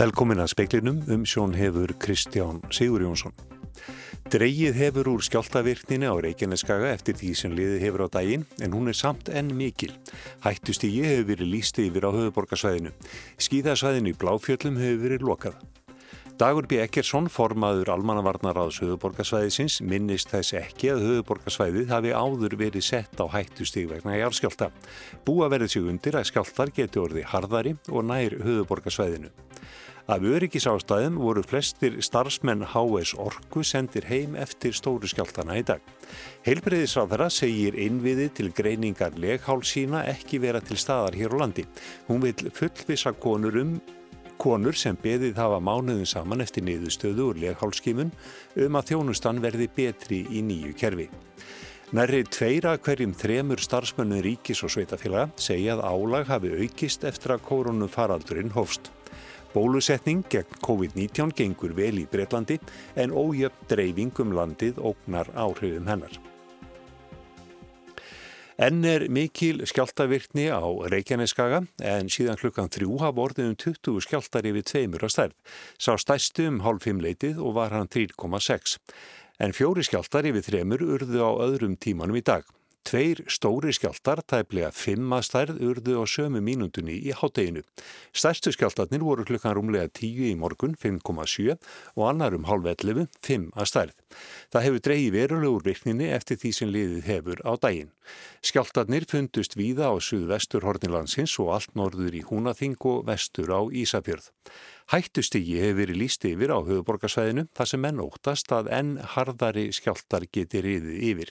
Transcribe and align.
Velkomin 0.00 0.40
að 0.40 0.54
speiklinum 0.54 1.00
um 1.12 1.26
sjón 1.28 1.50
hefur 1.52 1.90
Kristján 2.00 2.62
Sigur 2.72 3.02
Jónsson. 3.04 3.34
Dreigið 4.32 4.78
hefur 4.78 5.10
úr 5.12 5.24
skjáltavirkninu 5.26 6.08
á 6.08 6.16
Reykjaneskaga 6.24 6.88
eftir 6.94 7.18
því 7.20 7.32
sem 7.36 7.52
liði 7.52 7.82
hefur 7.82 8.06
á 8.08 8.14
daginn 8.14 8.46
en 8.64 8.72
hún 8.72 8.88
er 8.88 8.96
samt 8.96 9.28
enn 9.28 9.50
mikil. 9.58 9.92
Hættustígi 10.40 11.02
hefur 11.04 11.26
verið 11.34 11.52
lísti 11.52 11.84
yfir 11.90 12.06
á 12.08 12.16
höfuborgarsvæðinu. 12.16 12.94
Skíðasvæðinu 13.44 14.14
í 14.14 14.16
Bláfjöllum 14.22 14.80
hefur 14.80 15.02
verið 15.04 15.26
lokað. 15.28 15.60
Dagur 16.40 16.64
B. 16.64 16.80
Ekkersson, 16.80 17.28
formaður 17.28 17.92
almannavarnaráðs 17.92 18.80
höfuborgarsvæðisins, 18.80 19.82
minnist 19.84 20.32
þess 20.32 20.54
ekki 20.62 20.94
að 20.94 21.04
höfuborgarsvæðið 21.10 21.92
hafi 21.92 22.16
áður 22.16 22.56
verið 22.62 22.86
sett 22.88 23.20
á 23.20 23.28
hættustíg 23.28 23.92
vegna 23.92 24.16
járskjálta. 24.16 24.70
Búa 25.28 25.52
verið 25.52 25.74
sig 25.74 25.92
undir 25.92 26.16
að 26.16 26.30
skjáltar 26.32 26.72
geti 26.72 27.04
orði 27.04 27.28
harðari 27.28 27.76
og 27.92 28.08
nær 28.08 28.40
höfuborgarsvæðinu. 28.40 29.34
Af 30.08 30.24
öryggisástæðum 30.24 31.18
voru 31.20 31.42
flestir 31.44 31.98
starfsmenn 32.02 32.64
HS 32.72 33.14
Orku 33.20 33.62
sendir 33.66 34.06
heim 34.08 34.36
eftir 34.38 34.72
stóru 34.72 35.08
skjáltana 35.10 35.58
í 35.60 35.64
dag. 35.66 35.80
Heilbreyðisráðara 36.46 37.28
segir 37.30 37.76
innviði 37.76 38.30
til 38.34 38.50
greiningar 38.56 39.18
leghálsína 39.20 40.06
ekki 40.14 40.40
vera 40.40 40.62
til 40.64 40.80
staðar 40.80 41.18
hér 41.18 41.36
á 41.36 41.44
landi. 41.44 41.66
Hún 42.08 42.24
vil 42.24 42.52
fullvisa 42.56 43.12
konur 43.12 43.60
um 43.60 43.80
konur 44.40 44.76
sem 44.78 44.96
beðið 44.96 45.36
hafa 45.36 45.58
mánuðin 45.60 46.08
saman 46.08 46.40
eftir 46.40 46.64
niðurstöðu 46.64 47.26
úr 47.30 47.40
leghálskimun 47.42 48.12
um 48.64 48.78
að 48.78 48.92
þjónustan 48.92 49.42
verði 49.44 49.68
betri 49.76 50.22
í 50.32 50.40
nýju 50.46 50.72
kerfi. 50.80 51.10
Nærri 51.90 52.22
tveira 52.22 52.76
hverjum 52.78 53.12
þremur 53.18 53.60
starfsmönnum 53.60 54.22
ríkis 54.22 54.62
og 54.62 54.70
sveitafélaga 54.72 55.32
segja 55.42 55.74
að 55.74 55.84
álag 55.90 56.28
hafi 56.30 56.54
aukist 56.62 57.04
eftir 57.04 57.34
að 57.34 57.44
korunum 57.48 57.90
faraldurinn 57.90 58.54
hófst. 58.54 58.92
Bólusetning 59.50 60.22
gegn 60.30 60.60
COVID-19 60.62 61.32
gengur 61.34 61.72
vel 61.74 61.96
í 61.98 62.04
Breitlandi 62.06 62.60
en 62.94 63.10
ójöfn 63.10 63.64
dreifing 63.72 64.20
um 64.22 64.34
landið 64.36 64.78
ógnar 64.78 65.26
áhrifum 65.34 65.90
hennar. 65.90 66.12
Enn 68.60 68.84
er 68.84 69.06
mikil 69.08 69.64
skjáltavirkni 69.66 70.50
á 70.52 70.62
Reykjaneskaga 70.92 71.62
en 71.80 72.12
síðan 72.12 72.38
klukkan 72.38 72.70
þrjú 72.70 73.00
hafa 73.00 73.24
orðið 73.24 73.48
um 73.48 73.58
20 73.64 74.04
skjáltar 74.04 74.46
yfir 74.52 74.66
tveimur 74.68 75.06
að 75.08 75.14
stærð. 75.16 75.36
Sá 75.80 75.96
stæstu 75.98 76.46
um 76.52 76.62
hálf 76.62 76.84
fimmleitið 76.84 77.40
og 77.40 77.56
var 77.56 77.74
hann 77.74 77.88
3,6. 77.90 78.76
En 79.40 79.56
fjóri 79.56 79.82
skjáltar 79.88 80.28
yfir 80.28 80.44
þremur 80.46 80.84
urðu 80.84 81.24
á 81.24 81.30
öðrum 81.48 81.74
tímanum 81.80 82.20
í 82.20 82.22
dag. 82.22 82.44
Tveir 82.88 83.20
stóri 83.28 83.74
skjáltar, 83.76 84.22
tæplega 84.24 84.70
fimm 84.72 85.12
að 85.12 85.26
stærð, 85.28 85.58
urðu 85.68 86.00
á 86.00 86.04
sömu 86.08 86.40
mínundunni 86.44 86.96
í 86.96 87.12
hátteginu. 87.12 87.62
Stærstu 88.16 88.54
skjáltarnir 88.56 89.04
voru 89.04 89.26
klukkan 89.28 89.54
rúmlega 89.58 89.90
10 89.92 90.30
í 90.32 90.36
morgun, 90.40 90.78
5,7 90.80 91.58
og 91.98 92.06
annar 92.08 92.36
um 92.36 92.48
halv 92.48 92.70
11, 92.72 93.10
5 93.20 93.50
að 93.52 93.68
stærð. 93.74 93.99
Það 94.50 94.66
hefur 94.66 94.82
dreyið 94.86 95.14
verulegur 95.14 95.66
virkninni 95.66 96.10
eftir 96.10 96.40
því 96.40 96.50
sem 96.56 96.72
liðið 96.74 97.06
hefur 97.06 97.42
á 97.46 97.52
daginn. 97.62 97.92
Skjáltarnir 98.42 99.06
fundust 99.10 99.54
víða 99.58 99.92
á 99.92 99.94
suðvestur 100.02 100.66
Hornilandsins 100.66 101.36
og 101.42 101.52
allt 101.54 101.76
norður 101.78 102.16
í 102.18 102.24
Húnaþing 102.26 102.78
og 102.90 103.04
vestur 103.06 103.52
á 103.54 103.60
Ísafjörð. 103.70 104.30
Hættustigi 104.90 105.60
hefur 105.62 105.78
verið 105.84 106.00
líst 106.00 106.24
yfir 106.26 106.50
á 106.50 106.58
höfuborgarsvæðinu 106.66 107.46
þar 107.54 107.68
sem 107.70 107.82
menn 107.84 108.02
óttast 108.02 108.50
að 108.50 108.72
enn 108.74 108.96
harðari 109.14 109.68
skjáltar 109.76 110.26
geti 110.34 110.64
riðið 110.64 111.04
yfir. 111.12 111.30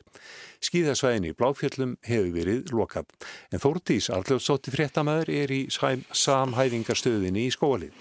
Skíðasvæðinu 0.63 1.33
í 1.33 1.35
Bláfjöllum 1.35 1.97
hefur 2.07 2.31
verið 2.37 2.71
lokað. 2.71 3.11
En 3.51 3.59
Þórtís 3.59 4.07
Arljóðsótti 4.15 4.71
fréttamaður 4.71 5.33
er 5.41 5.51
í 5.51 5.61
samhæfingarstöðinni 5.75 7.49
í 7.49 7.55
skólið. 7.55 7.91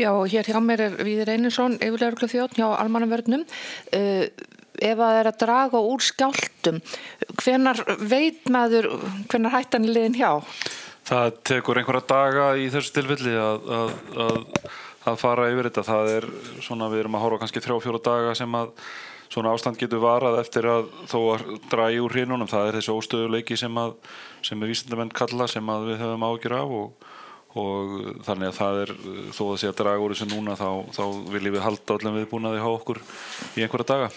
Já, 0.00 0.10
hér 0.30 0.50
hjá 0.50 0.60
mér 0.64 0.86
er 0.88 0.96
Víðir 1.02 1.32
Einarsson, 1.34 1.78
yfirlegur 1.80 2.30
þjótt 2.30 2.58
hjá 2.58 2.68
almannavörnum. 2.78 3.44
Uh, 3.94 4.26
ef 4.74 4.98
að 4.98 5.04
það 5.04 5.18
er 5.20 5.28
að 5.30 5.42
draga 5.44 5.84
úr 5.86 6.02
skjáltum, 6.02 6.80
hvenar 7.38 7.84
veit 8.10 8.48
maður, 8.50 8.90
hvenar 9.30 9.54
hættan 9.54 9.86
er 9.86 9.94
liðin 9.94 10.18
hjá? 10.18 10.32
það 11.04 11.38
tekur 11.44 11.80
einhverja 11.80 12.08
daga 12.08 12.50
í 12.56 12.68
þessu 12.72 12.94
tilfelli 12.96 13.34
að, 13.36 13.66
að, 13.76 13.90
að, 14.24 14.38
að 15.10 15.18
fara 15.20 15.48
yfir 15.52 15.68
þetta 15.68 15.86
það 15.88 16.12
er 16.14 16.28
svona 16.64 16.90
við 16.92 17.04
erum 17.04 17.18
að 17.18 17.26
horfa 17.26 17.42
kannski 17.42 17.64
þrjá 17.64 17.76
fjóra 17.84 18.02
daga 18.08 18.36
sem 18.38 18.56
að 18.56 18.72
svona 19.34 19.52
ástand 19.56 19.80
getur 19.80 20.02
varað 20.04 20.38
eftir 20.40 20.68
að 20.70 20.88
þó 21.10 21.18
að 21.34 21.44
dragi 21.72 22.00
úr 22.04 22.14
hrinunum 22.14 22.48
það 22.48 22.70
er 22.70 22.78
þessu 22.78 22.96
óstöðuleiki 23.00 23.58
sem 23.58 23.80
að 23.80 23.96
sem 24.44 24.62
er 24.62 24.70
vísindamenn 24.70 25.12
kalla 25.16 25.48
sem 25.50 25.72
að 25.74 25.90
við 25.90 26.00
höfum 26.04 26.26
ágjur 26.28 26.56
af 26.60 26.74
og, 26.78 27.08
og 27.54 27.92
þannig 28.26 28.50
að 28.50 28.56
það 28.58 28.80
er 28.82 28.92
þó 29.36 29.42
að 29.46 29.58
sé 29.62 29.68
að 29.70 29.76
draga 29.78 30.02
úr 30.02 30.14
þessu 30.14 30.30
núna 30.32 30.56
þá, 30.58 30.68
þá 30.96 31.04
viljum 31.34 31.54
við 31.54 31.64
halda 31.64 31.96
allir 31.96 32.16
viðbúnaði 32.18 32.64
á 32.64 32.68
okkur 32.72 33.00
í 33.54 33.62
einhverja 33.62 33.90
daga 33.92 34.08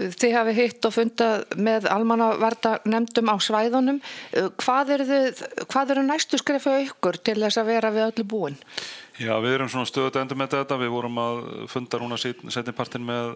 Þið 0.00 0.34
hafi 0.36 0.54
hitt 0.56 0.86
og 0.86 0.94
fundað 0.94 1.42
með 1.60 1.86
almannavarta 1.90 2.76
nefndum 2.88 3.30
á 3.32 3.36
svæðunum. 3.42 3.98
Hvað 4.62 4.94
eru, 4.96 5.06
þið, 5.08 5.42
hvað 5.72 5.94
eru 5.94 6.04
næstu 6.06 6.40
skrefa 6.40 6.78
ykkur 6.86 7.18
til 7.20 7.36
þess 7.42 7.60
að 7.60 7.70
vera 7.72 7.90
við 7.94 8.06
öllu 8.06 8.26
búin? 8.30 8.58
Já, 9.20 9.34
við 9.42 9.58
erum 9.58 9.68
svona 9.68 9.88
stöðut 9.90 10.16
endur 10.16 10.38
með 10.40 10.54
þetta. 10.54 10.78
Við 10.80 10.94
vorum 10.94 11.20
að 11.20 11.42
funda 11.72 12.00
núna 12.00 12.20
setjumpartin 12.20 13.04
með 13.04 13.34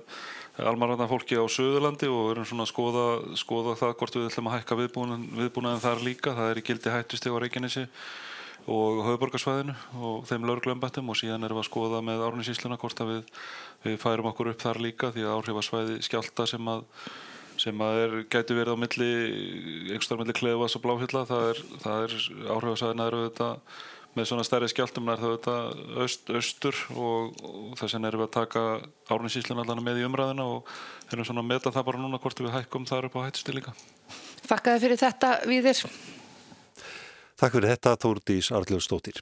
almannavarta 0.63 1.11
fólki 1.11 1.37
á 1.37 1.45
Suðurlandi 1.51 2.09
og 2.09 2.31
erum 2.33 2.47
svona 2.49 2.65
að 2.65 2.71
skoða, 2.71 3.07
skoða 3.37 3.75
það 3.83 3.97
hvort 4.01 4.17
við 4.21 4.29
ætlum 4.31 4.49
að 4.49 4.57
hækka 4.57 4.79
viðbúnaðin, 4.81 5.83
þar 5.85 6.07
líka. 6.07 6.37
Það 6.39 6.53
er 6.53 6.63
í 6.63 6.67
gildi 6.71 7.35
Reykjanesi 7.45 7.89
og 8.71 9.03
höfuborgarsvæðinu 9.05 9.75
og 10.01 10.25
þeim 10.29 10.47
lögurglömbættum 10.49 11.11
og 11.13 11.19
síðan 11.21 11.45
erum 11.45 11.61
við 11.61 11.67
að 11.67 11.69
skoða 11.69 12.01
með 12.05 12.25
árnisísluna 12.25 12.79
hvort 12.81 13.03
að 13.05 13.11
við, 13.13 13.23
við 13.85 13.99
færum 14.01 14.31
okkur 14.31 14.53
upp 14.55 14.65
þar 14.65 14.81
líka 14.81 15.13
því 15.13 15.27
að 15.27 15.35
áhrifasvæði 15.39 15.99
skjálta 16.07 16.49
sem 16.49 16.71
að 16.73 16.87
sem 17.61 17.83
að 17.87 17.99
er, 18.03 18.15
gæti 18.33 18.57
verið 18.57 18.75
á 18.75 18.83
milli 18.83 19.11
einhverstað 19.93 20.23
milli 20.23 20.35
klefas 20.35 20.75
og 20.75 20.83
bláhjalla 20.83 21.27
það 21.29 21.45
er, 21.53 21.61
er 21.93 22.17
áhrifasvæðina 22.57 23.07
eru 23.11 23.21
þetta 23.29 23.51
með 24.15 24.29
svona 24.31 24.47
stærri 24.47 24.71
skjáltum 24.71 25.11
er 25.11 25.23
það 25.23 25.37
þetta 25.37 25.55
öst, 26.05 26.33
östur 26.41 26.81
og, 26.95 27.39
og 27.45 27.79
þess 27.79 27.97
vegna 27.97 28.11
erum 28.11 28.25
við 28.25 28.29
að 28.29 28.35
taka 28.39 28.65
árnisísluna 29.11 29.65
allan 29.65 29.85
með 29.87 30.03
í 30.03 30.09
umræðina 30.09 30.47
og 30.51 30.75
erum 31.13 31.27
svona 31.27 31.45
að 31.45 31.51
meta 31.51 31.75
það 31.75 31.89
bara 31.91 32.03
núna 32.03 32.21
hvort 32.23 32.43
við 32.43 32.55
hækkum 32.55 32.87
þar 32.91 33.09
upp 33.11 33.19
á 33.19 33.25
hættusti 33.27 33.57
líka. 33.57 33.75
Þakkaði 34.45 34.85
fyrir 34.87 35.03
þetta 35.03 35.33
Víðir 35.51 35.83
Takk 37.35 37.57
fyrir 37.57 37.73
þetta 37.73 37.97
Þórdís 37.99 38.51
Arljóðsdóttir. 38.55 39.17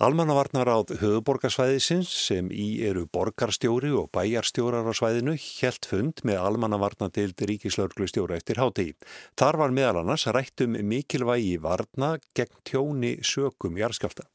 Almannavarnar 0.00 0.66
áð 0.72 0.94
höfuborgarsvæðisins 1.02 2.08
sem 2.08 2.48
í 2.50 2.80
eru 2.88 3.04
borgarstjóri 3.12 3.92
og 3.94 4.08
bæjarstjórar 4.16 4.88
á 4.88 4.92
svæðinu 4.96 5.36
helt 5.36 5.86
fund 5.86 6.24
með 6.24 6.40
almannavarnadeild 6.48 7.44
ríkislauglustjóra 7.52 8.40
eftir 8.40 8.62
hátegi. 8.62 8.96
Þar 9.38 9.60
var 9.60 9.76
meðal 9.76 10.00
annars 10.02 10.26
rættum 10.32 10.80
mikilvægi 10.90 11.54
varna 11.62 12.14
gegn 12.34 12.60
tjóni 12.64 13.18
sökum 13.20 13.78
jarðskjálta 13.78 14.26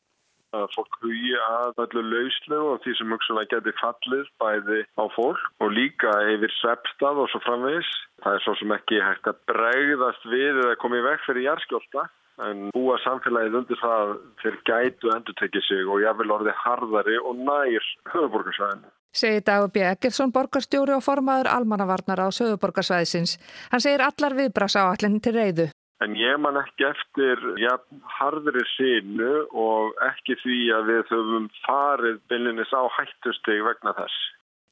að 0.55 0.65
fólk 0.75 0.99
hugi 1.03 1.35
að 1.45 1.81
öllu 1.85 2.03
lauslegu 2.09 2.73
og 2.73 2.81
því 2.83 2.95
sem 2.97 3.13
hugsanlega 3.15 3.51
geti 3.55 3.75
fallið 3.81 4.27
bæði 4.41 4.81
á 4.97 5.03
fólk 5.15 5.63
og 5.63 5.73
líka 5.75 6.11
yfir 6.33 6.53
sveppstað 6.59 7.23
og 7.23 7.31
svo 7.31 7.41
framvegis. 7.45 7.93
Það 8.23 8.37
er 8.37 8.45
svo 8.45 8.57
sem 8.59 8.75
ekki 8.75 9.01
hægt 9.03 9.31
að 9.31 9.41
bregðast 9.51 10.29
við 10.31 10.61
eða 10.65 10.77
komið 10.83 11.09
vekk 11.09 11.25
fyrir 11.29 11.47
jærskjólda 11.49 12.05
en 12.45 12.67
búa 12.75 12.97
samfélagið 13.03 13.57
undir 13.61 13.79
það 13.79 14.13
þeir 14.41 14.57
gætu 14.67 15.11
endur 15.15 15.37
tekið 15.39 15.67
sig 15.69 15.87
og 15.87 16.03
jáfnvel 16.03 16.35
orðið 16.37 16.61
harðari 16.63 17.17
og 17.21 17.39
nær 17.39 17.89
höfuborgarsvæðinu. 18.11 18.91
Segir 19.15 19.45
Dagur 19.47 19.71
B. 19.71 19.79
Eggertsson, 19.87 20.33
borgarstjóri 20.35 20.91
og 20.91 21.03
formaður 21.05 21.47
almannavarnar 21.53 22.25
á 22.25 22.35
söguborgarsvæðisins. 22.35 23.37
Hann 23.71 23.83
segir 23.83 24.03
allar 24.03 24.35
viðbrás 24.35 24.75
á 24.75 24.91
allinni 24.91 25.23
til 25.23 25.37
reyðu. 25.37 25.69
En 26.03 26.15
ég 26.19 26.39
man 26.43 26.57
ekki 26.59 26.83
eftir 26.89 27.39
ja, 27.61 27.77
harðri 28.17 28.65
sínu 28.73 29.45
og 29.55 29.93
ekki 30.03 30.35
því 30.41 30.57
að 30.75 30.89
við 30.91 31.13
höfum 31.13 31.45
farið 31.63 32.17
byllinis 32.31 32.73
á 32.75 32.83
hættusteg 32.97 33.63
vegna 33.63 33.95
þess. 33.95 34.17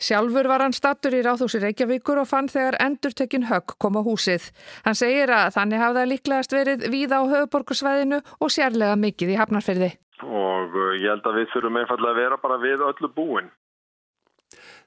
Sjálfur 0.03 0.49
var 0.51 0.59
hann 0.65 0.75
stattur 0.75 1.15
í 1.15 1.21
Ráðhúsi 1.23 1.61
Reykjavíkur 1.63 2.19
og 2.19 2.27
fann 2.27 2.49
þegar 2.51 2.75
endurtekinn 2.83 3.47
högg 3.47 3.75
kom 3.79 3.95
á 3.95 4.01
húsið. 4.03 4.49
Hann 4.83 4.99
segir 4.99 5.31
að 5.31 5.53
þannig 5.55 5.83
hafða 5.83 6.05
líklegast 6.11 6.55
verið 6.55 6.87
víða 6.91 7.21
á 7.21 7.31
höfuborgarsvæðinu 7.31 8.19
og 8.43 8.51
sérlega 8.51 8.97
mikið 8.99 9.31
í 9.31 9.37
hafnarferði. 9.39 9.91
Og 10.27 10.75
uh, 10.75 10.89
ég 10.99 11.07
held 11.07 11.29
að 11.29 11.39
við 11.39 11.53
þurfum 11.53 11.79
einfallega 11.79 12.11
að 12.11 12.19
vera 12.19 12.41
bara 12.43 12.59
við 12.59 12.83
öllu 12.89 13.11
búin. 13.15 13.47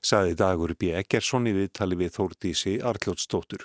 Saði 0.04 0.36
dagur 0.36 0.76
B. 0.76 0.92
Eggersson 1.00 1.48
í 1.48 1.56
viðtali 1.56 1.96
við 2.02 2.12
Þórdísi 2.18 2.76
Arljótsdóttur. 2.84 3.64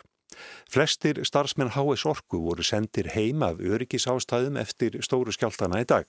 Flestir 0.72 1.20
starfsmenn 1.28 1.74
HS 1.76 2.06
Orku 2.08 2.40
voru 2.46 2.64
sendir 2.64 3.10
heim 3.16 3.44
af 3.44 3.60
öryggisástæðum 3.60 4.60
eftir 4.62 4.98
stóru 5.04 5.34
skjáltana 5.36 5.82
í 5.84 5.88
dag. 5.90 6.08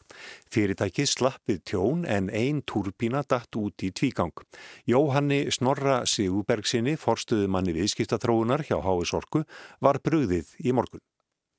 Fyrirtæki 0.52 1.06
slappið 1.08 1.62
tjón 1.69 2.04
en 2.06 2.30
ein 2.30 2.62
turbína 2.62 3.24
datt 3.28 3.56
út 3.58 3.82
í 3.82 3.90
tvígang. 3.90 4.44
Jóhanni 4.86 5.44
Snorra 5.50 6.02
Sigurbergsinni, 6.06 6.94
forstuðu 6.96 7.48
manni 7.50 7.74
viðskiptatróunar 7.76 8.62
hjá 8.69 8.78
HS 8.78 9.16
Orku, 9.19 9.42
var 9.82 9.98
brúðið 10.04 10.54
í 10.62 10.75
morgun. 10.76 11.02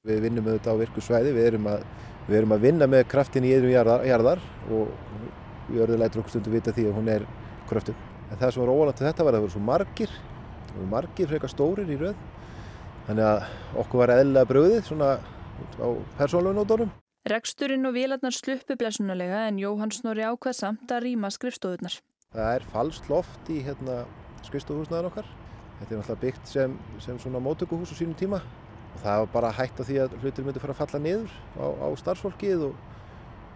Við 0.04 0.26
vinnum 0.26 0.48
auðvitað 0.50 0.76
á 0.76 0.82
virkusvæði, 0.82 1.32
við 1.32 1.46
erum 1.52 1.68
að, 1.72 1.84
við 2.28 2.38
erum 2.42 2.56
að 2.56 2.66
vinna 2.66 2.88
með 2.92 3.06
kraftin 3.12 3.46
í 3.48 3.54
yðrum 3.56 3.72
jarðar, 3.72 4.02
jarðar 4.08 4.42
og 4.68 4.90
við 5.70 5.84
örðu 5.86 6.00
lætur 6.02 6.24
okkur 6.24 6.34
stundu 6.34 6.52
vita 6.52 6.74
því 6.76 6.90
að 6.90 6.98
hún 6.98 7.12
er 7.14 7.28
kröftug. 7.70 8.00
En 8.30 8.40
það 8.40 8.52
sem 8.52 8.64
var 8.64 8.72
óvænt 8.74 9.00
til 9.00 9.08
þetta 9.08 9.24
var 9.24 9.36
að 9.36 9.38
það 9.38 9.46
voru 9.46 9.54
svo 9.54 9.64
margir, 9.64 10.16
margir 10.92 11.30
frekar 11.32 11.54
stórir 11.54 11.92
í 11.94 12.00
rauð. 12.02 12.24
Þannig 13.04 13.26
að 13.28 13.46
okkur 13.82 14.00
var 14.00 14.14
eðlilega 14.14 14.48
bröðið 14.48 14.84
svona 14.88 15.08
á 15.20 15.88
persónlunótonum. 16.20 16.92
Reksturinn 17.28 17.88
og 17.88 17.96
vélarnar 17.96 18.36
sluppu 18.36 18.78
blessunulega 18.80 19.46
en 19.50 19.60
Jóhann 19.60 19.92
Snorri 19.96 20.24
ákvað 20.24 20.56
samt 20.58 20.92
að 20.92 21.06
rýma 21.08 21.32
skrifstofunar. 21.32 21.98
Það 22.34 22.56
er 22.58 22.66
falskt 22.72 23.10
loft 23.12 23.52
í 23.52 23.60
hérna, 23.64 24.04
skrifstofuhúsnaðar 24.48 25.10
okkar. 25.12 25.28
Þetta 25.80 25.90
er 25.90 26.00
náttúrulega 26.00 26.24
byggt 26.24 26.52
sem, 26.52 26.76
sem 27.04 27.20
svona 27.20 27.44
mótökuhús 27.44 27.92
á 27.92 27.96
sínum 28.00 28.16
tíma 28.20 28.40
og 28.94 29.00
það 29.04 29.22
var 29.24 29.30
bara 29.36 29.54
hægt 29.58 29.80
á 29.80 29.84
því 29.84 30.00
að 30.04 30.18
hlutir 30.22 30.48
myndi 30.48 30.64
fara 30.64 30.76
að 30.76 30.82
falla 30.84 31.04
niður 31.04 31.32
á, 31.60 31.66
á 31.84 31.88
starfsfólkið 32.00 32.68
og, 32.70 32.76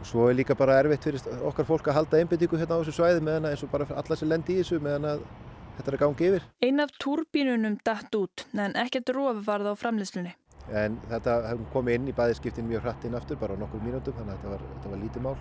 og 0.01 0.07
svo 0.11 0.27
er 0.27 0.39
líka 0.39 0.57
bara 0.59 0.79
erfitt 0.81 1.07
fyrir 1.07 1.43
okkar 1.47 1.67
fólk 1.67 1.87
að 1.87 1.99
halda 2.01 2.19
einbindíku 2.19 2.59
hérna 2.59 2.79
á 2.79 2.81
þessu 2.81 2.97
svæði 2.97 3.23
meðan 3.23 3.51
eins 3.51 3.63
og 3.63 3.71
bara 3.71 3.87
alla 3.95 4.17
sem 4.17 4.31
lendi 4.31 4.57
í 4.57 4.63
þessu 4.63 4.81
meðan 4.83 5.11
að 5.13 5.27
þetta 5.77 5.91
er 5.91 5.97
að 5.97 6.03
gangi 6.03 6.27
yfir. 6.31 6.49
Ein 6.67 6.83
af 6.83 6.91
turbínunum 7.03 7.77
dætt 7.85 8.17
út 8.19 8.45
en 8.57 8.75
ekkert 8.83 9.13
rof 9.15 9.39
varð 9.47 9.71
á 9.71 9.73
framleyslunni. 9.77 10.33
En 10.67 10.97
þetta 11.07 11.37
hefum 11.47 11.69
komið 11.71 11.99
inn 11.99 12.11
í 12.11 12.17
bæðiskiptin 12.17 12.67
mjög 12.67 12.83
hratt 12.83 13.07
inn 13.07 13.15
aftur 13.15 13.39
bara 13.39 13.55
á 13.55 13.61
nokkur 13.61 13.83
mínútum 13.85 14.17
þannig 14.17 14.35
að 14.35 14.41
þetta 14.41 14.53
var, 14.55 14.67
þetta 14.73 14.91
var 14.91 15.01
lítið 15.05 15.25
mál. 15.27 15.37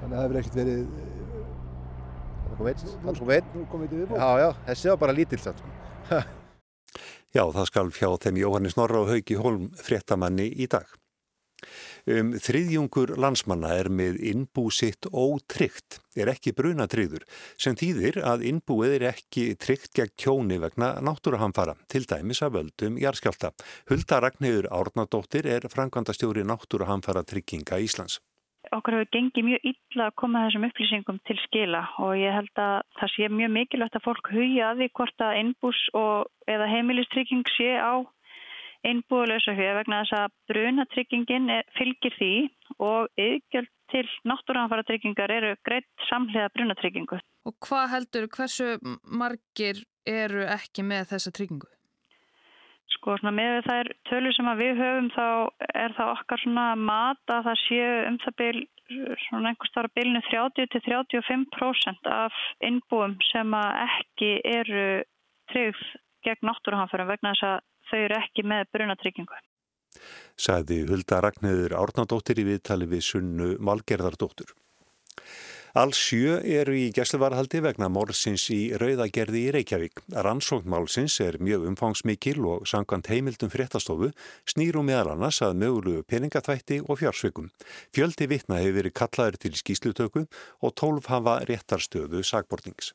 Þannig 0.00 0.08
að 0.08 0.16
það 0.16 0.24
hefur 0.24 0.40
ekkert 0.40 0.58
verið... 0.62 0.80
Það 2.46 2.56
kom 2.56 2.72
einn. 2.72 2.88
Það 3.04 3.20
kom 3.20 3.36
einn. 3.36 3.52
Nú 3.52 3.68
kom 3.68 3.84
eitthvað 3.84 4.02
viðbóð. 4.02 4.24
Já, 4.24 4.44
já, 4.46 4.48
þessi 4.70 4.92
var 4.92 5.00
bara 5.04 5.16
lítill 5.20 5.42
samt 5.44 5.62
sko. 5.62 5.76
Já, 7.36 7.42
það 7.52 7.66
skal 7.68 7.90
fjá 7.92 8.08
þeim 8.22 8.38
Jóhannes 8.40 8.76
Norra 8.78 9.02
og 9.02 9.10
Hauki 9.12 9.36
Holm 9.36 9.68
fréttamanni 9.76 10.46
í 10.56 10.68
dag. 10.72 10.88
Um, 12.06 12.34
þriðjungur 12.42 13.16
landsmanna 13.20 13.72
er 13.76 13.90
með 13.90 14.20
innbú 14.32 14.68
sitt 14.74 15.08
ótryggt, 15.12 16.00
er 16.16 16.30
ekki 16.32 16.54
brunatriður, 16.56 17.26
sem 17.60 17.76
þýðir 17.78 18.20
að 18.24 18.46
innbúið 18.50 18.96
er 18.98 19.08
ekki 19.12 19.48
tryggt 19.60 19.94
gegn 19.98 20.14
kjóni 20.20 20.60
vegna 20.62 20.94
náttúruhamfara, 21.04 21.76
til 21.90 22.04
dæmis 22.08 22.42
að 22.46 22.60
völdum 22.60 23.00
jarðskjálta. 23.02 23.52
Hulda 23.90 24.22
Ragnhildur 24.24 24.70
Árnadóttir 24.72 25.50
er 25.50 25.68
frangandastjóri 25.72 26.46
náttúruhamfara 26.46 27.26
trygginga 27.26 27.82
Íslands 27.82 28.20
okkur 28.74 28.96
hefur 28.96 29.10
gengið 29.14 29.46
mjög 29.46 29.68
illa 29.70 30.08
að 30.08 30.16
koma 30.20 30.42
þessum 30.46 30.66
upplýsingum 30.68 31.18
til 31.28 31.36
skila 31.44 31.82
og 32.02 32.16
ég 32.18 32.34
held 32.34 32.62
að 32.62 32.74
það 32.98 33.12
sé 33.14 33.28
mjög 33.30 33.52
mikilvægt 33.56 33.98
að 33.98 34.06
fólk 34.06 34.30
hugja 34.34 34.70
að 34.70 34.82
því 34.82 34.88
hvort 34.98 35.24
að 35.26 35.38
einbús 35.40 35.82
og, 36.00 36.30
eða 36.50 36.70
heimilistrygging 36.72 37.46
sé 37.54 37.70
á 37.78 37.94
einbúðalösa 38.86 39.54
huga 39.56 39.78
vegna 39.80 40.02
þess 40.04 40.18
að 40.20 40.34
brunatryggingin 40.52 41.50
fylgir 41.76 42.14
því 42.18 42.32
og 42.82 43.08
yðgjöld 43.20 43.72
til 43.92 44.06
náttúranfara 44.26 44.84
tryggingar 44.86 45.30
eru 45.30 45.54
greitt 45.66 46.06
samhliða 46.08 46.50
brunatryggingu. 46.54 47.18
Og 47.46 47.54
hvað 47.62 47.90
heldur, 47.94 48.28
hversu 48.34 48.76
margir 49.06 49.82
eru 50.06 50.46
ekki 50.50 50.84
með 50.86 51.12
þessa 51.14 51.32
tryggingu? 51.34 51.68
Sko 52.96 53.16
svona 53.18 53.34
með 53.34 53.60
þær 53.66 53.90
tölur 54.08 54.34
sem 54.34 54.48
við 54.58 54.80
höfum 54.80 55.10
þá 55.14 55.28
er 55.74 55.94
það 55.98 56.12
okkar 56.14 56.42
svona 56.42 56.66
mat 56.78 57.34
að 57.34 57.48
það 57.48 57.62
séu 57.64 57.92
um 58.08 58.18
það 58.24 58.36
byl 58.40 58.64
svona 59.26 59.50
einhvers 59.50 59.74
þar 59.74 59.88
að 59.88 59.96
bylnu 59.98 60.22
30-35% 60.30 62.10
af 62.14 62.42
innbúum 62.66 63.16
sem 63.32 63.54
að 63.58 63.80
ekki 63.86 64.32
eru 64.46 64.86
tryggð 65.50 65.82
gegn 66.26 66.48
náttúruhanfærum 66.48 67.10
vegna 67.10 67.34
þess 67.34 67.48
að 67.50 67.64
þau 67.90 67.98
eru 68.04 68.18
ekki 68.20 68.46
með 68.46 68.70
brunatryggingu. 68.74 69.42
Sæði 70.36 70.82
Hulda 70.90 71.22
Ragnæður 71.24 71.76
Árnadóttir 71.80 72.42
í 72.42 72.46
viðtali 72.50 72.88
við 72.90 73.04
sunnu 73.06 73.50
Malgerðardóttur. 73.64 74.52
Alls 75.76 75.98
sjö 76.00 76.38
eru 76.40 76.72
í 76.72 76.86
gæsluvarhaldi 76.96 77.60
vegna 77.60 77.90
mórsins 77.92 78.46
í 78.54 78.70
Rauðagerði 78.80 79.42
í 79.44 79.50
Reykjavík. 79.58 80.00
Rannsóknmálsins 80.24 81.18
er 81.20 81.36
mjög 81.36 81.66
umfangsmikil 81.68 82.38
og 82.48 82.64
sangant 82.70 83.10
heimildum 83.12 83.52
fréttastofu 83.52 84.08
snýrum 84.48 84.88
meðal 84.88 85.12
annars 85.12 85.42
að 85.44 85.60
mögulegu 85.60 86.06
peningaþvætti 86.08 86.80
og 86.86 87.02
fjársveikum. 87.02 87.52
Fjöldi 87.92 88.32
vittna 88.32 88.62
hefur 88.62 88.78
verið 88.80 88.96
kallaður 89.02 89.42
til 89.44 89.56
skýslutöku 89.60 90.24
og 90.64 90.78
tólf 90.80 91.12
hafa 91.12 91.42
réttarstöðu 91.44 92.24
sagbortings. 92.24 92.94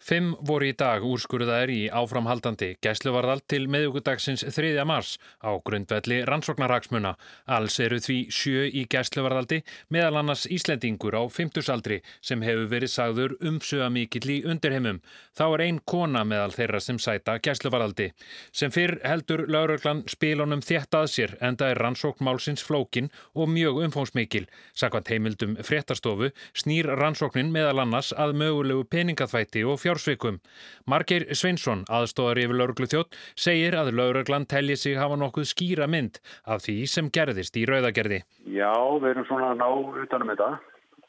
Fimm 0.00 0.30
voru 0.48 0.70
í 0.70 0.72
dag 0.72 1.04
úrskurðaðir 1.04 1.70
í 1.74 1.80
áframhaldandi 1.92 2.70
gæsluvarðal 2.80 3.42
til 3.52 3.66
meðugudagsins 3.68 4.40
3. 4.48 4.70
mars 4.88 5.18
á 5.44 5.52
grundvelli 5.60 6.22
rannsóknarhagsmuna. 6.24 7.18
Alls 7.44 7.76
eru 7.84 7.98
því 8.00 8.16
sjö 8.32 8.62
í 8.64 8.86
gæsluvarðaldi 8.88 9.58
meðal 9.92 10.22
annars 10.22 10.46
Íslendingur 10.48 11.12
á 11.20 11.28
50 11.28 11.68
aldri 11.74 11.98
sem 12.24 12.40
hefur 12.40 12.70
verið 12.72 12.92
sagður 12.94 13.34
umsöga 13.44 13.90
mikill 13.92 14.24
í 14.32 14.38
undirheimum. 14.48 15.02
Þá 15.36 15.44
er 15.50 15.64
ein 15.66 15.82
kona 15.84 16.24
meðal 16.24 16.56
þeirra 16.56 16.80
sem 16.80 16.96
sæta 16.96 17.36
gæsluvarðaldi. 17.36 18.08
Sem 18.56 18.72
fyrr 18.72 18.96
heldur 19.04 19.44
lauröglan 19.52 20.06
spilunum 20.08 20.64
þétt 20.64 20.96
að 20.96 21.10
sér 21.12 21.36
enda 21.44 21.68
er 21.68 21.82
rannsóknmálsins 21.84 22.64
flókin 22.64 23.12
og 23.36 23.52
mjög 23.52 23.84
umfóngsmikil. 23.84 24.48
Sakvæmt 24.72 25.12
heimildum 25.12 25.60
fréttastofu 25.60 26.32
snýr 26.56 26.88
rannsóknin 26.96 27.52
meðal 27.52 27.84
annars 27.84 28.14
að 28.16 28.38
mögulegu 28.40 28.88
peningaþvætti 28.88 29.68
og 29.68 29.76
fjárhætti 29.76 29.89
fjársvikum. 29.90 30.38
Margeir 30.86 31.26
Sveinsson, 31.34 31.84
aðstóðar 31.90 32.40
yfir 32.44 32.58
lauruglu 32.58 32.88
þjótt, 32.90 33.16
segir 33.38 33.76
að 33.78 33.92
lauruglan 33.98 34.46
telli 34.46 34.76
sig 34.78 34.98
hafa 34.98 35.18
nokkuð 35.18 35.48
skýra 35.50 35.88
mynd 35.90 36.20
af 36.46 36.62
því 36.66 36.76
sem 36.86 37.10
gerðist 37.10 37.58
í 37.58 37.66
rauðagerði. 37.68 38.22
Já, 38.46 38.72
við 39.00 39.10
erum 39.14 39.26
svona 39.28 39.54
ná 39.58 39.66
utanum 40.04 40.30
þetta 40.30 40.50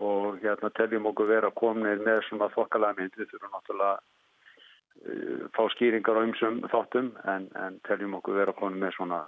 og 0.02 0.42
hérna 0.42 0.72
teljum 0.78 1.12
okkur 1.12 1.30
vera 1.30 1.52
komnið 1.54 2.02
með 2.08 2.24
svona 2.30 2.50
þokkalega 2.56 2.98
mynd. 2.98 3.18
Við 3.20 3.30
þurfum 3.34 3.54
náttúrulega 3.56 3.94
uh, 4.02 5.46
fá 5.54 5.64
skýringar 5.76 6.18
á 6.18 6.26
ymsum 6.26 6.62
þáttum 6.74 7.14
en, 7.30 7.50
en 7.62 7.78
teljum 7.88 8.18
okkur 8.18 8.42
vera 8.42 8.58
komnið 8.58 8.88
með 8.88 8.98
svona 8.98 9.22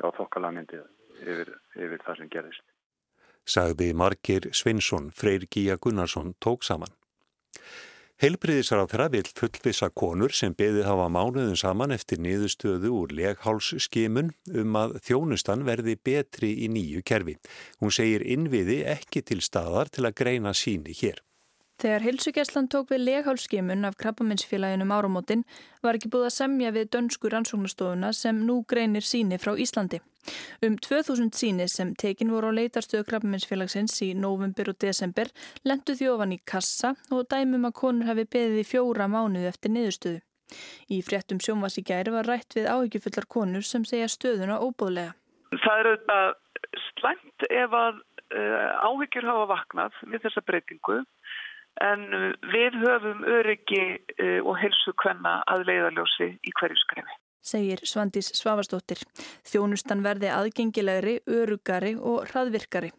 þokkalega 0.00 0.56
myndið 0.60 0.86
yfir, 1.26 1.56
yfir 1.76 2.06
það 2.06 2.22
sem 2.22 2.30
gerðist. 2.32 2.66
Sagði 3.50 3.90
Margeir 3.96 4.46
Sveinsson, 4.54 5.10
Freyr 5.10 5.48
Gíja 5.50 5.80
Gunnarsson 5.80 6.36
tók 6.38 6.62
saman. 6.62 6.92
Heilbriðisráþra 8.20 9.06
vil 9.14 9.24
fullvisa 9.32 9.86
konur 9.96 10.34
sem 10.36 10.52
beðið 10.52 10.84
hafa 10.84 11.06
mánuðum 11.08 11.54
saman 11.56 11.94
eftir 11.94 12.20
niðurstöðu 12.20 12.90
úr 12.92 13.14
leghálsskimun 13.16 14.28
um 14.60 14.76
að 14.76 14.98
þjónustan 15.06 15.64
verði 15.64 15.94
betri 15.96 16.50
í 16.66 16.68
nýju 16.68 17.00
kerfi. 17.00 17.38
Hún 17.80 17.94
segir 17.96 18.20
innviði 18.20 18.82
ekki 18.92 19.24
til 19.24 19.40
staðar 19.40 19.88
til 19.88 20.04
að 20.04 20.18
greina 20.20 20.52
síni 20.52 20.92
hér. 21.00 21.24
Þegar 21.80 22.02
Hilsugjæslan 22.04 22.66
tók 22.68 22.90
við 22.92 23.06
leghálsskimun 23.06 23.88
af 23.88 23.94
krabbaminsfélaginu 23.96 24.84
Márumótin 24.84 25.46
var 25.80 25.96
ekki 25.96 26.10
búið 26.12 26.26
að 26.26 26.34
semja 26.34 26.72
við 26.76 26.90
dönsku 26.92 27.30
rannsóknastofuna 27.32 28.10
sem 28.12 28.42
nú 28.44 28.58
greinir 28.68 29.06
síni 29.06 29.38
frá 29.40 29.54
Íslandi. 29.56 30.02
Um 30.60 30.76
2000 30.76 31.32
síni 31.32 31.64
sem 31.72 31.94
tekin 31.96 32.34
voru 32.34 32.50
á 32.52 32.58
leitarstöðu 32.58 33.06
krabbaminsfélagsins 33.08 33.96
í 34.04 34.10
november 34.12 34.68
og 34.74 34.76
desember 34.84 35.32
lendu 35.64 35.96
þjófan 35.96 36.34
í 36.36 36.38
kassa 36.52 36.90
og 37.16 37.24
dæmum 37.32 37.64
að 37.70 37.78
konur 37.80 38.10
hafi 38.12 38.26
beðið 38.28 38.60
í 38.60 38.66
fjóra 38.74 39.08
mánuð 39.08 39.48
eftir 39.48 39.72
niðurstöðu. 39.72 40.20
Í 40.92 41.00
fréttum 41.06 41.40
sjónvasi 41.40 41.80
gæri 41.86 42.12
var 42.12 42.28
rætt 42.28 42.58
við 42.58 42.68
áhyggjufullar 42.68 43.24
konur 43.24 43.64
sem 43.64 43.88
segja 43.88 44.10
stöðuna 44.12 44.60
óbúðlega. 44.60 45.16
Það 45.64 45.80
er 45.80 45.90
auðvitað 45.94 46.36
slæmt 46.90 47.48
ef 47.48 47.80
að 47.80 48.04
uh, 48.36 48.68
áhyggjur 48.84 49.30
hafa 49.30 49.48
vaknað 49.54 49.96
við 50.12 50.26
þessa 50.26 50.44
breytingu 50.44 51.00
en 51.80 52.06
við 52.52 52.78
höfum 52.82 53.24
öryggi 53.38 53.84
uh, 53.96 54.40
og 54.44 54.54
helsu 54.60 54.94
hvenna 55.02 55.40
að 55.46 55.66
leiðaljósi 55.70 56.32
í 56.42 56.54
hverju 56.60 56.80
skrefi 56.84 57.20
segir 57.40 57.80
Svandís 57.88 58.30
Svavastóttir. 58.36 59.00
Þjónustan 59.48 60.04
verði 60.04 60.30
aðgengilegri, 60.32 61.20
örugari 61.24 61.94
og 61.96 62.28
hraðvirkari. 62.30 62.92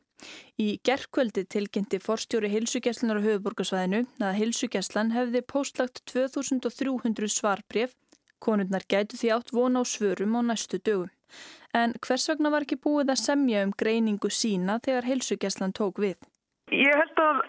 Í 0.61 0.77
gerðkvöldi 0.85 1.47
tilkynnti 1.49 1.97
forstjóri 2.01 2.51
heilsugjæslunar 2.53 3.21
á 3.21 3.25
höfuborgarsvæðinu 3.25 4.03
að 4.21 4.37
heilsugjæslan 4.37 5.13
hefði 5.15 5.41
postlagt 5.53 6.03
2300 6.11 7.31
svarbref. 7.33 7.95
Konurnar 8.41 8.85
gætu 8.89 9.17
því 9.17 9.33
átt 9.37 9.53
vona 9.53 9.81
á 9.81 9.85
svörum 9.85 10.37
á 10.37 10.41
næstu 10.45 10.81
dögum. 10.81 11.09
En 11.73 11.93
hvers 12.03 12.27
vegna 12.29 12.51
var 12.51 12.65
ekki 12.65 12.77
búið 12.83 13.13
að 13.13 13.23
semja 13.23 13.63
um 13.65 13.73
greiningu 13.77 14.29
sína 14.29 14.79
þegar 14.83 15.07
heilsugjæslan 15.07 15.73
tók 15.77 16.01
við? 16.03 16.17
Ég 16.69 16.97
held 16.97 17.21
að 17.21 17.43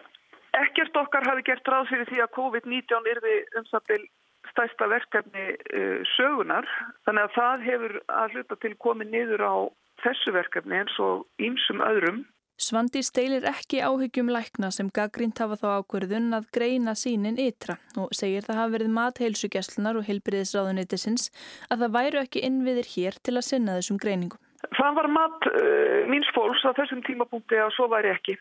ekkert 0.59 0.97
okkar 0.97 1.27
hafi 1.29 1.47
gert 1.47 1.69
ráð 1.69 1.89
fyrir 1.91 2.11
því 2.11 2.21
að 2.25 2.35
COVID-19 2.39 3.09
yrði 3.15 3.39
um 3.61 3.71
byrj 3.89 4.11
stæsta 4.51 4.89
verkefni 4.91 5.47
uh, 5.55 6.03
sögunar 6.17 6.69
þannig 7.07 7.29
að 7.29 7.35
það 7.37 7.67
hefur 7.69 7.97
að 8.11 8.37
hluta 8.37 8.59
til 8.65 8.75
komið 8.85 9.13
niður 9.15 9.45
á 9.47 9.55
þessu 10.03 10.35
verkefni 10.35 10.81
eins 10.83 10.95
og 11.01 11.27
ímsum 11.43 11.83
öðrum. 11.85 12.25
Svandi 12.63 13.01
steilir 13.03 13.47
ekki 13.49 13.81
áhyggjum 13.83 14.29
lækna 14.31 14.69
sem 14.75 14.91
gaggrínt 14.95 15.41
hafa 15.43 15.57
þá 15.59 15.69
ákverðun 15.81 16.37
að 16.37 16.51
greina 16.55 16.93
sínin 16.99 17.41
ytra 17.41 17.79
og 17.99 18.13
segir 18.15 18.45
það 18.47 18.61
hafa 18.61 18.75
verið 18.77 18.93
matheilsugjastlunar 18.99 19.99
og 19.99 20.07
heilbriðisráðunitisins 20.07 21.31
að 21.73 21.87
það 21.87 21.97
væru 21.97 22.23
ekki 22.23 22.45
innviðir 22.47 22.91
hér 22.93 23.19
til 23.25 23.39
að 23.39 23.49
sinna 23.49 23.79
þessum 23.81 23.99
greiningum. 24.03 24.43
Það 24.79 24.99
var 25.01 25.09
mat 25.11 25.49
uh, 25.51 26.03
míns 26.13 26.29
fólks 26.37 26.63
á 26.63 26.71
þessum 26.77 27.03
tímapunkti 27.07 27.59
að 27.59 27.73
svo 27.75 27.89
væri 27.91 28.13
ekki. 28.13 28.37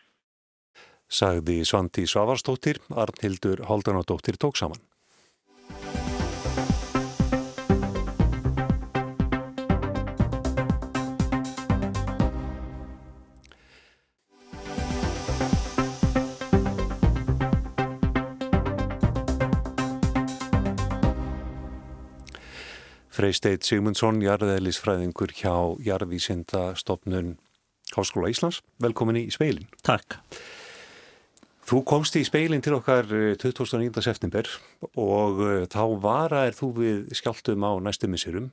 Sagði 1.12 1.62
Svandi 1.68 2.08
Svavarstóttir, 2.08 2.80
Arnhildur 2.96 3.66
Haldanadóttir 3.68 4.40
tók 4.40 4.56
saman. 4.56 4.80
Freysteit 23.12 23.68
Sigmundsson, 23.68 24.18
jarðeðlisfræðingur 24.24 25.36
hjá 25.36 25.54
Jarðvísindastofnun 25.86 27.36
Háskóla 27.92 28.32
Íslands. 28.32 28.64
Velkomin 28.82 29.20
í 29.20 29.28
speilin. 29.36 29.68
Takk. 29.86 30.18
Þú 31.72 31.80
komst 31.88 32.18
í 32.20 32.22
speilin 32.28 32.60
til 32.60 32.74
okkar 32.76 33.06
29. 33.40 33.86
Eh, 33.88 34.04
september 34.04 34.48
og 35.00 35.38
eh, 35.46 35.62
þá 35.72 35.84
varaðir 36.04 36.58
þú 36.58 36.68
við 36.76 36.98
skjáltum 37.16 37.64
á 37.64 37.72
næstu 37.80 38.10
missurum 38.12 38.50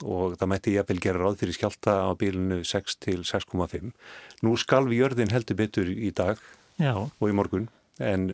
og 0.00 0.38
það 0.40 0.48
mætti 0.54 0.72
ég 0.72 0.86
að 0.86 0.94
vel 0.94 1.02
gera 1.04 1.20
ráð 1.20 1.42
fyrir 1.42 1.58
skjálta 1.58 1.96
á 2.08 2.10
bílinu 2.16 2.62
6 2.64 2.96
til 3.04 3.18
6,5. 3.28 3.90
Nú 4.40 4.54
skal 4.56 4.88
við 4.88 5.02
jörðin 5.02 5.34
heldur 5.34 5.58
betur 5.58 5.90
í 5.92 6.08
dag 6.08 6.40
Já. 6.80 6.94
og 6.96 7.26
í 7.28 7.36
morgun 7.36 7.68
en 8.00 8.30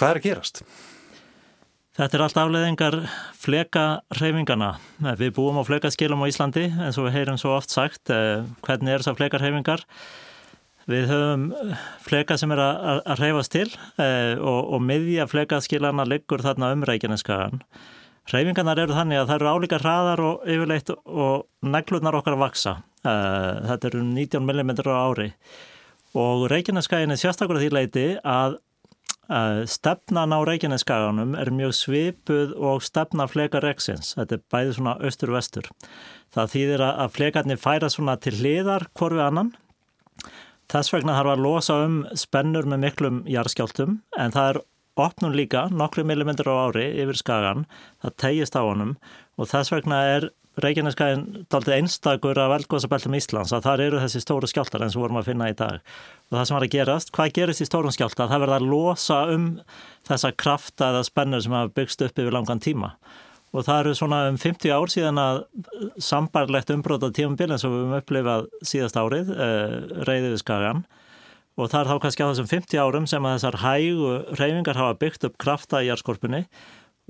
hvað 0.00 0.14
er 0.14 0.22
að 0.22 0.26
gerast? 0.30 0.62
Þetta 2.00 2.16
er 2.16 2.24
allt 2.24 2.40
afleðingar 2.46 2.98
fleka 3.36 3.84
hreyfingana. 4.16 4.72
Við 5.20 5.34
búum 5.36 5.60
á 5.60 5.68
flekaskilum 5.68 6.24
á 6.24 6.30
Íslandi 6.32 6.70
eins 6.70 6.96
og 6.96 7.10
við 7.10 7.18
heyrum 7.18 7.36
svo 7.44 7.52
oft 7.58 7.76
sagt. 7.76 8.08
Eh, 8.08 8.40
hvernig 8.64 8.94
er 8.96 9.04
þessar 9.04 9.20
flekar 9.20 9.44
hreyfingar? 9.44 9.84
Við 10.90 11.06
höfum 11.10 11.46
fleka 12.02 12.36
sem 12.40 12.50
er 12.54 12.60
að, 12.64 13.00
að 13.12 13.20
hreyfast 13.22 13.52
til 13.54 13.66
eh, 14.02 14.34
og, 14.36 14.60
og 14.74 14.80
miðja 14.82 15.28
flekaskilana 15.30 16.06
liggur 16.08 16.42
þarna 16.42 16.72
um 16.74 16.86
Reykjaneskagan. 16.88 17.60
Hreyfingarnar 18.30 18.80
eru 18.82 18.96
þannig 18.96 19.20
að 19.20 19.28
það 19.30 19.36
eru 19.36 19.52
álíka 19.54 19.78
hraðar 19.82 20.22
og 20.24 20.48
yfirleitt 20.50 20.90
og 20.94 21.46
neglurnar 21.66 22.18
okkar 22.18 22.36
að 22.36 22.42
vaksa. 22.44 22.74
Eh, 23.04 23.52
þetta 23.68 23.92
eru 23.92 24.02
19 24.08 24.50
mm 24.50 24.74
á 24.90 24.98
ári 25.06 25.28
og 26.18 26.48
Reykjaneskagin 26.50 27.14
er 27.14 27.20
sérstaklega 27.20 27.62
því 27.62 27.70
leiti 27.76 28.08
að 28.26 28.58
Stefnan 29.70 30.34
á 30.34 30.42
Reykjaneskaganum 30.42 31.36
er 31.38 31.52
mjög 31.54 31.76
svipuð 31.78 32.54
og 32.58 32.82
stefna 32.82 33.28
fleka 33.30 33.60
reksins. 33.62 34.16
Þetta 34.18 34.34
er 34.34 34.46
bæði 34.50 34.72
svona 34.74 34.94
austur-vestur. 35.06 35.68
Það 36.34 36.50
þýðir 36.56 36.82
að 36.88 37.12
flekarnir 37.14 37.60
færa 37.62 37.90
svona 37.94 38.16
til 38.18 38.34
hliðar 38.40 38.88
hvorfi 38.98 39.22
annan. 39.22 39.52
Þess 40.70 40.92
vegna 40.94 41.16
þarf 41.18 41.32
að 41.32 41.40
losa 41.42 41.76
um 41.82 41.94
spennur 42.18 42.68
með 42.70 42.84
miklum 42.84 43.22
jarðskjáltum 43.26 43.96
en 44.18 44.34
það 44.34 44.50
er 44.52 44.58
opnum 45.00 45.32
líka 45.34 45.64
nokkru 45.74 46.04
millimetrar 46.06 46.52
á 46.54 46.62
ári 46.68 46.84
yfir 47.02 47.18
skagan. 47.18 47.64
Það 48.04 48.18
tegist 48.22 48.58
á 48.58 48.62
honum 48.62 48.92
og 49.34 49.50
þess 49.50 49.74
vegna 49.74 50.04
er 50.12 50.28
Reykjaneskæðin 50.60 51.46
daldi 51.48 51.72
einstakur 51.76 52.38
af 52.42 52.52
eldgóðsabeltum 52.56 53.14
Íslands 53.16 53.52
að 53.54 53.68
þar 53.68 53.82
eru 53.84 54.00
þessi 54.02 54.20
stóru 54.20 54.48
skjáltar 54.50 54.82
eins 54.84 54.96
og 54.98 55.04
vorum 55.04 55.20
að 55.20 55.30
finna 55.30 55.48
í 55.48 55.54
dag. 55.56 55.78
Og 56.28 56.36
það 56.36 56.46
sem 56.48 56.56
var 56.56 56.66
að 56.66 56.74
gerast, 56.74 57.12
hvað 57.14 57.32
gerist 57.38 57.62
í 57.64 57.68
stórum 57.68 57.94
skjálta? 57.94 58.26
Það 58.28 58.42
verða 58.44 58.58
að 58.58 58.66
losa 58.72 59.20
um 59.30 59.46
þessa 60.10 60.32
krafta 60.42 60.90
eða 60.90 61.06
spennur 61.06 61.44
sem 61.44 61.54
hafa 61.54 61.72
byggst 61.78 62.04
upp 62.06 62.18
yfir 62.18 62.34
langan 62.34 62.62
tíma. 62.66 62.92
Og 63.50 63.66
það 63.66 63.80
eru 63.82 63.92
svona 63.98 64.20
um 64.30 64.36
50 64.38 64.70
ár 64.70 64.92
síðan 64.92 65.18
að 65.18 65.40
sambarlegt 65.98 66.70
umbrótað 66.70 67.16
tímumbil 67.18 67.50
eins 67.50 67.64
og 67.66 67.72
við 67.74 67.80
höfum 67.80 67.96
upplifað 67.98 68.44
síðast 68.62 68.98
árið, 69.00 69.32
eh, 69.34 69.74
reyðið 70.06 70.34
við 70.36 70.42
skagan. 70.44 70.84
Og 71.58 71.70
það 71.70 71.80
er 71.80 71.90
þá 71.90 71.96
kannski 72.04 72.22
á 72.22 72.30
þessum 72.30 72.50
50 72.50 72.78
árum 72.78 73.08
sem 73.10 73.26
að 73.26 73.34
þessar 73.36 73.58
hægu 73.64 74.12
reyfingar 74.38 74.78
hafa 74.78 74.98
byggt 75.02 75.26
upp 75.26 75.38
krafta 75.42 75.82
í 75.82 75.90
járskorpunni 75.90 76.44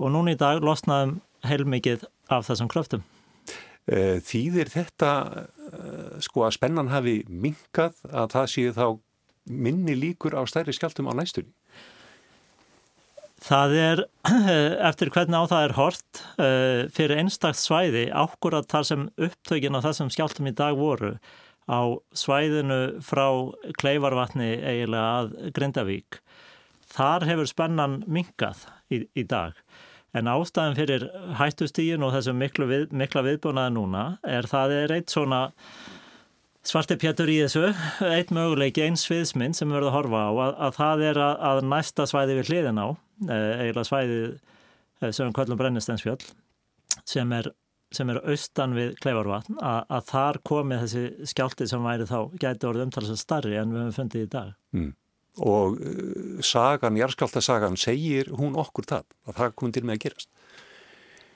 og 0.01 0.11
núna 0.11 0.33
í 0.33 0.39
dag 0.39 0.65
losnaðum 0.65 1.21
heilmikið 1.45 2.07
af 2.29 2.49
þessum 2.49 2.69
kraftum. 2.71 3.05
Eh, 3.89 4.17
þýðir 4.21 4.69
þetta 4.69 5.11
eh, 5.37 6.19
sko 6.25 6.45
að 6.47 6.57
spennan 6.57 6.89
hafi 6.89 7.21
minkað 7.29 8.01
að 8.09 8.33
það 8.33 8.51
séu 8.53 8.73
þá 8.73 8.85
minni 9.45 9.95
líkur 9.97 10.37
á 10.37 10.41
stærri 10.49 10.73
skjáltum 10.73 11.09
á 11.09 11.13
næstunni? 11.17 11.53
Það 13.41 13.75
er, 13.81 14.01
eftir 14.89 15.09
hvernig 15.13 15.41
á 15.41 15.49
það 15.49 15.63
er 15.65 15.77
hort, 15.77 16.23
eh, 16.37 16.81
fyrir 16.93 17.23
einstakst 17.23 17.65
svæði, 17.65 18.09
ákvörðat 18.13 18.69
þar 18.69 18.89
sem 18.89 19.07
upptökin 19.17 19.77
á 19.77 19.85
þessum 19.87 20.11
skjáltum 20.13 20.51
í 20.51 20.53
dag 20.57 20.77
voru 20.77 21.15
á 21.65 21.81
svæðinu 22.13 23.01
frá 23.05 23.25
Kleivarvatni 23.81 24.51
eiginlega 24.59 25.21
að 25.21 25.31
Grindavík. 25.55 26.19
Þar 26.91 27.25
hefur 27.29 27.49
spennan 27.49 28.01
minkað 28.05 28.67
í, 28.91 29.05
í 29.15 29.23
dag. 29.23 29.55
En 30.13 30.27
ástæðan 30.27 30.75
fyrir 30.75 31.07
hættustígin 31.39 32.03
og 32.03 32.13
þessum 32.17 32.41
við, 32.67 32.91
mikla 32.91 33.23
viðbúnaði 33.23 33.73
núna 33.77 34.05
er 34.27 34.49
það 34.51 34.75
er 34.81 34.95
eitt 34.97 35.13
svona 35.13 35.45
svarti 36.67 36.97
pjætur 36.99 37.31
í 37.31 37.39
þessu, 37.45 37.71
eitt 38.05 38.33
möguleiki, 38.35 38.83
eins 38.85 39.05
sviðsmynd 39.07 39.57
sem 39.57 39.71
við 39.71 39.79
verðum 39.79 39.93
að 39.93 39.95
horfa 39.97 40.19
á 40.21 40.31
að, 40.31 40.51
að 40.67 40.75
það 40.77 41.05
er 41.07 41.21
að, 41.25 41.39
að 41.49 41.61
næsta 41.71 42.05
svæði 42.11 42.35
við 42.37 42.51
hliðin 42.51 42.81
á, 42.83 42.87
eiginlega 43.29 43.87
svæðið 43.87 44.23
eh, 44.29 45.11
sem 45.11 45.27
við 45.27 45.35
kallum 45.37 45.59
brennistensfjöld, 45.59 46.25
sem 47.07 47.35
er, 47.37 47.51
sem 47.93 48.09
er 48.13 48.21
austan 48.31 48.75
við 48.77 48.95
Kleifarvatn, 49.03 49.59
að, 49.59 49.81
að 49.97 50.09
þar 50.11 50.41
komi 50.51 50.79
þessi 50.81 51.05
skjáltið 51.33 51.71
sem 51.73 51.85
væri 51.85 52.09
þá 52.09 52.17
gæti 52.41 52.69
orðið 52.69 52.87
umtalsað 52.87 53.21
starri 53.21 53.59
en 53.59 53.73
við 53.75 53.85
höfum 53.85 53.97
fundið 53.99 54.27
í 54.27 54.31
dag. 54.37 54.53
Mm. 54.77 54.91
Og 55.47 55.77
uh, 55.79 56.39
sagan, 56.43 56.99
Jarskáltasagan 56.99 57.77
segir 57.79 58.33
hún 58.35 58.57
okkur 58.59 58.87
það, 58.89 59.11
að 59.29 59.37
það 59.37 59.59
komið 59.61 59.77
til 59.77 59.85
með 59.87 59.97
að 59.99 60.07
gerast? 60.07 60.31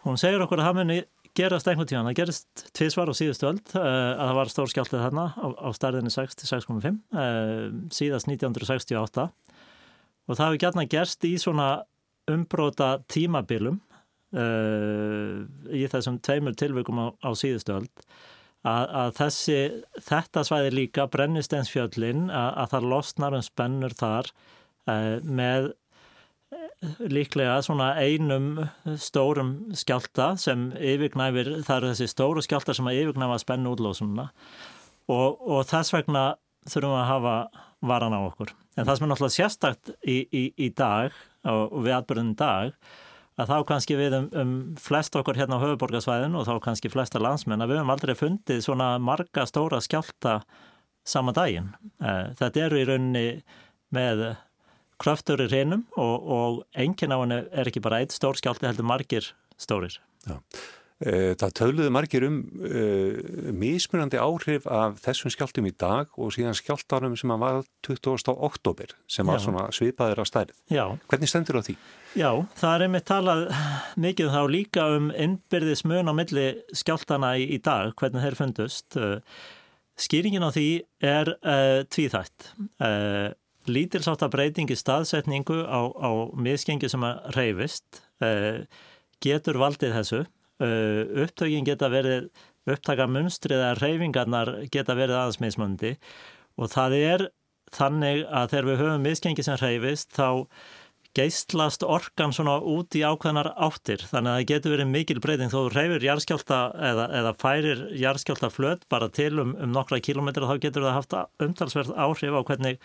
Hún 0.06 0.20
segir 0.22 0.44
okkur 0.44 0.62
að 0.62 0.68
það 0.68 0.82
muni 0.82 0.98
gerast 1.36 1.68
einhvern 1.68 1.88
tíðan, 1.90 2.10
það 2.10 2.20
gerist 2.20 2.66
tviðsvar 2.76 3.12
á 3.12 3.14
síðustu 3.16 3.48
uh, 3.48 3.56
að 3.76 4.22
það 4.22 4.38
var 4.38 4.52
stór 4.52 4.72
skjáltið 4.72 5.02
þarna 5.04 5.26
á, 5.36 5.48
á 5.52 5.70
starðinni 5.76 6.12
6-6,5 6.14 6.86
uh, 6.92 7.72
síðast 7.92 8.30
1968 8.32 9.26
og 10.26 10.38
það 10.38 10.46
hefur 10.46 10.62
gætna 10.66 10.88
gerst 10.90 11.28
í 11.28 11.36
svona 11.42 11.70
umbróta 12.32 12.96
tímabilum 13.12 13.82
í 14.36 15.84
þessum 15.88 16.18
tveimur 16.26 16.56
tilveikum 16.60 16.98
á, 17.00 17.08
á 17.24 17.30
síðustu 17.38 17.78
öll 17.78 17.86
að, 18.66 18.84
að 19.00 19.16
þessi, 19.20 19.58
þetta 20.08 20.44
svæði 20.48 20.74
líka 20.74 21.08
brennisteinsfjöllin 21.14 22.30
að, 22.30 22.52
að 22.64 22.70
það 22.74 22.88
losnar 22.94 23.38
um 23.38 23.44
spennur 23.46 23.96
þar 23.98 24.32
uh, 24.90 25.18
með 25.24 25.70
eh, 26.56 27.04
líklega 27.12 27.60
svona 27.66 27.92
einum 28.02 28.66
stórum 29.02 29.56
skjálta 29.78 30.34
sem 30.42 30.72
yfirgnæfir, 30.80 31.54
það 31.68 31.78
eru 31.78 31.94
þessi 31.94 32.12
stóru 32.12 32.46
skjálta 32.46 32.76
sem 32.78 32.90
að 32.90 33.04
yfirgnæfa 33.04 33.40
spennu 33.46 33.76
útlósununa 33.76 34.30
og, 35.12 35.42
og 35.46 35.66
þess 35.70 35.94
vegna 35.94 36.28
þurfum 36.66 36.96
við 36.96 37.02
að 37.04 37.10
hafa 37.12 37.36
varan 37.86 38.18
á 38.18 38.20
okkur. 38.26 38.56
En 38.76 38.86
það 38.86 38.98
sem 38.98 39.06
er 39.06 39.12
náttúrulega 39.12 39.36
sérstakt 39.38 39.92
í, 40.04 40.18
í, 40.30 40.46
í 40.60 40.70
dag 40.76 41.16
og 41.48 41.76
við 41.86 41.96
atbyrðin 41.96 42.36
dag 42.40 42.76
að 43.40 43.52
þá 43.52 43.58
kannski 43.68 43.98
við 44.00 44.16
um, 44.18 44.28
um 44.40 44.54
flest 44.80 45.16
okkur 45.20 45.38
hérna 45.40 45.60
á 45.60 45.64
höfuborgarsvæðin 45.64 46.38
og 46.40 46.48
þá 46.48 46.56
kannski 46.64 46.92
flesta 46.92 47.20
landsmenn 47.20 47.64
að 47.64 47.74
við 47.74 47.82
höfum 47.82 47.94
aldrei 47.96 48.16
fundið 48.20 48.64
svona 48.64 48.94
marga 49.04 49.46
stóra 49.50 49.82
skjálta 49.84 50.40
sama 51.06 51.36
daginn. 51.36 51.74
Eh, 52.00 52.32
þetta 52.40 52.66
eru 52.66 52.80
í 52.80 52.86
rauninni 52.88 53.26
með 53.96 54.24
kraftur 55.02 55.44
í 55.44 55.50
hreinum 55.50 55.84
og, 56.00 56.16
og 56.24 56.62
engin 56.80 57.14
á 57.14 57.20
henni 57.20 57.42
er 57.52 57.70
ekki 57.70 57.84
bara 57.84 58.00
eitt 58.04 58.16
stór 58.16 58.40
skjálti 58.40 58.68
heldur 58.70 58.88
margir 58.88 59.34
stórir. 59.60 60.00
Já. 60.26 60.40
Eh, 61.04 61.34
það 61.36 61.52
töluðu 61.60 61.92
margir 61.92 62.24
um 62.24 62.38
uh, 62.64 63.18
mismunandi 63.52 64.16
áhrif 64.16 64.64
af 64.72 65.02
þessum 65.04 65.34
skjáltum 65.34 65.66
í 65.68 65.74
dag 65.76 66.14
og 66.16 66.30
síðan 66.32 66.56
skjáltarum 66.56 67.18
sem 67.20 67.34
var 67.36 67.66
20. 67.84 68.32
oktober 68.32 68.94
sem 69.12 69.28
var 69.28 69.42
Já. 69.42 69.44
svona 69.44 69.66
svipaður 69.76 70.22
á 70.24 70.26
stærð. 70.30 70.54
Já. 70.72 70.86
Hvernig 71.12 71.32
stendur 71.32 71.60
það 71.60 71.68
því? 71.68 71.76
Já, 72.16 72.30
það 72.56 72.76
er 72.78 72.86
einmitt 72.86 73.08
talað 73.12 73.44
mikið 74.06 74.32
þá 74.38 74.40
líka 74.54 74.86
um 74.96 75.10
innbyrðis 75.12 75.84
mun 75.84 76.08
á 76.08 76.14
milli 76.16 76.46
skjáltana 76.72 77.34
í, 77.44 77.50
í 77.58 77.60
dag, 77.60 77.92
hvernig 78.00 78.24
þeir 78.24 78.40
fundust. 78.40 78.96
Eh, 78.96 79.44
skýringin 80.00 80.48
á 80.48 80.56
því 80.56 80.70
er 81.04 81.34
uh, 81.36 81.82
tvíþætt. 81.92 82.54
Uh, 82.80 83.36
lítilsáta 83.68 84.32
breytingi 84.32 84.80
staðsetningu 84.80 85.60
á, 85.68 85.92
á 85.92 86.10
misgengi 86.40 86.88
sem 86.88 87.04
að 87.04 87.36
reyfist 87.36 88.00
getur 89.20 89.58
valdið 89.60 89.96
þessu 89.98 90.20
Uh, 90.56 91.04
upptökin 91.26 91.66
geta 91.68 91.90
verið 91.92 92.30
upptaka 92.66 93.10
munstrið 93.12 93.60
að 93.60 93.82
reyfingarnar 93.84 94.54
geta 94.72 94.96
verið 94.96 95.18
aðeins 95.20 95.98
og 96.56 96.72
það 96.72 96.96
er 96.96 97.26
þannig 97.76 98.24
að 98.32 98.50
þegar 98.54 98.68
við 98.70 98.82
höfum 98.82 99.04
miskengi 99.04 99.44
sem 99.44 99.58
reyfist 99.60 100.14
þá 100.16 100.48
geistlast 101.16 101.84
orkan 101.88 102.34
svona 102.36 102.58
út 102.60 102.96
í 102.98 103.02
ákveðnar 103.06 103.54
áttir. 103.56 104.02
Þannig 104.04 104.32
að 104.32 104.38
það 104.38 104.48
getur 104.52 104.74
verið 104.74 104.90
mikil 104.92 105.18
breyting. 105.24 105.52
Þó 105.52 105.58
þú 105.58 105.72
reyfir 105.72 106.06
jarðskjálta 106.10 106.60
eða, 106.90 107.06
eða 107.22 107.34
færir 107.40 107.84
jarðskjálta 108.02 108.52
flöt 108.52 108.86
bara 108.92 109.10
til 109.16 109.32
um, 109.40 109.56
um 109.56 109.72
nokkra 109.76 110.02
kilómetra 110.04 110.50
þá 110.50 110.64
getur 110.68 110.88
það 110.88 110.98
haft 111.00 111.18
umtalsverð 111.48 111.94
áhrif 111.96 112.36
á 112.36 112.42
hvernig 112.52 112.80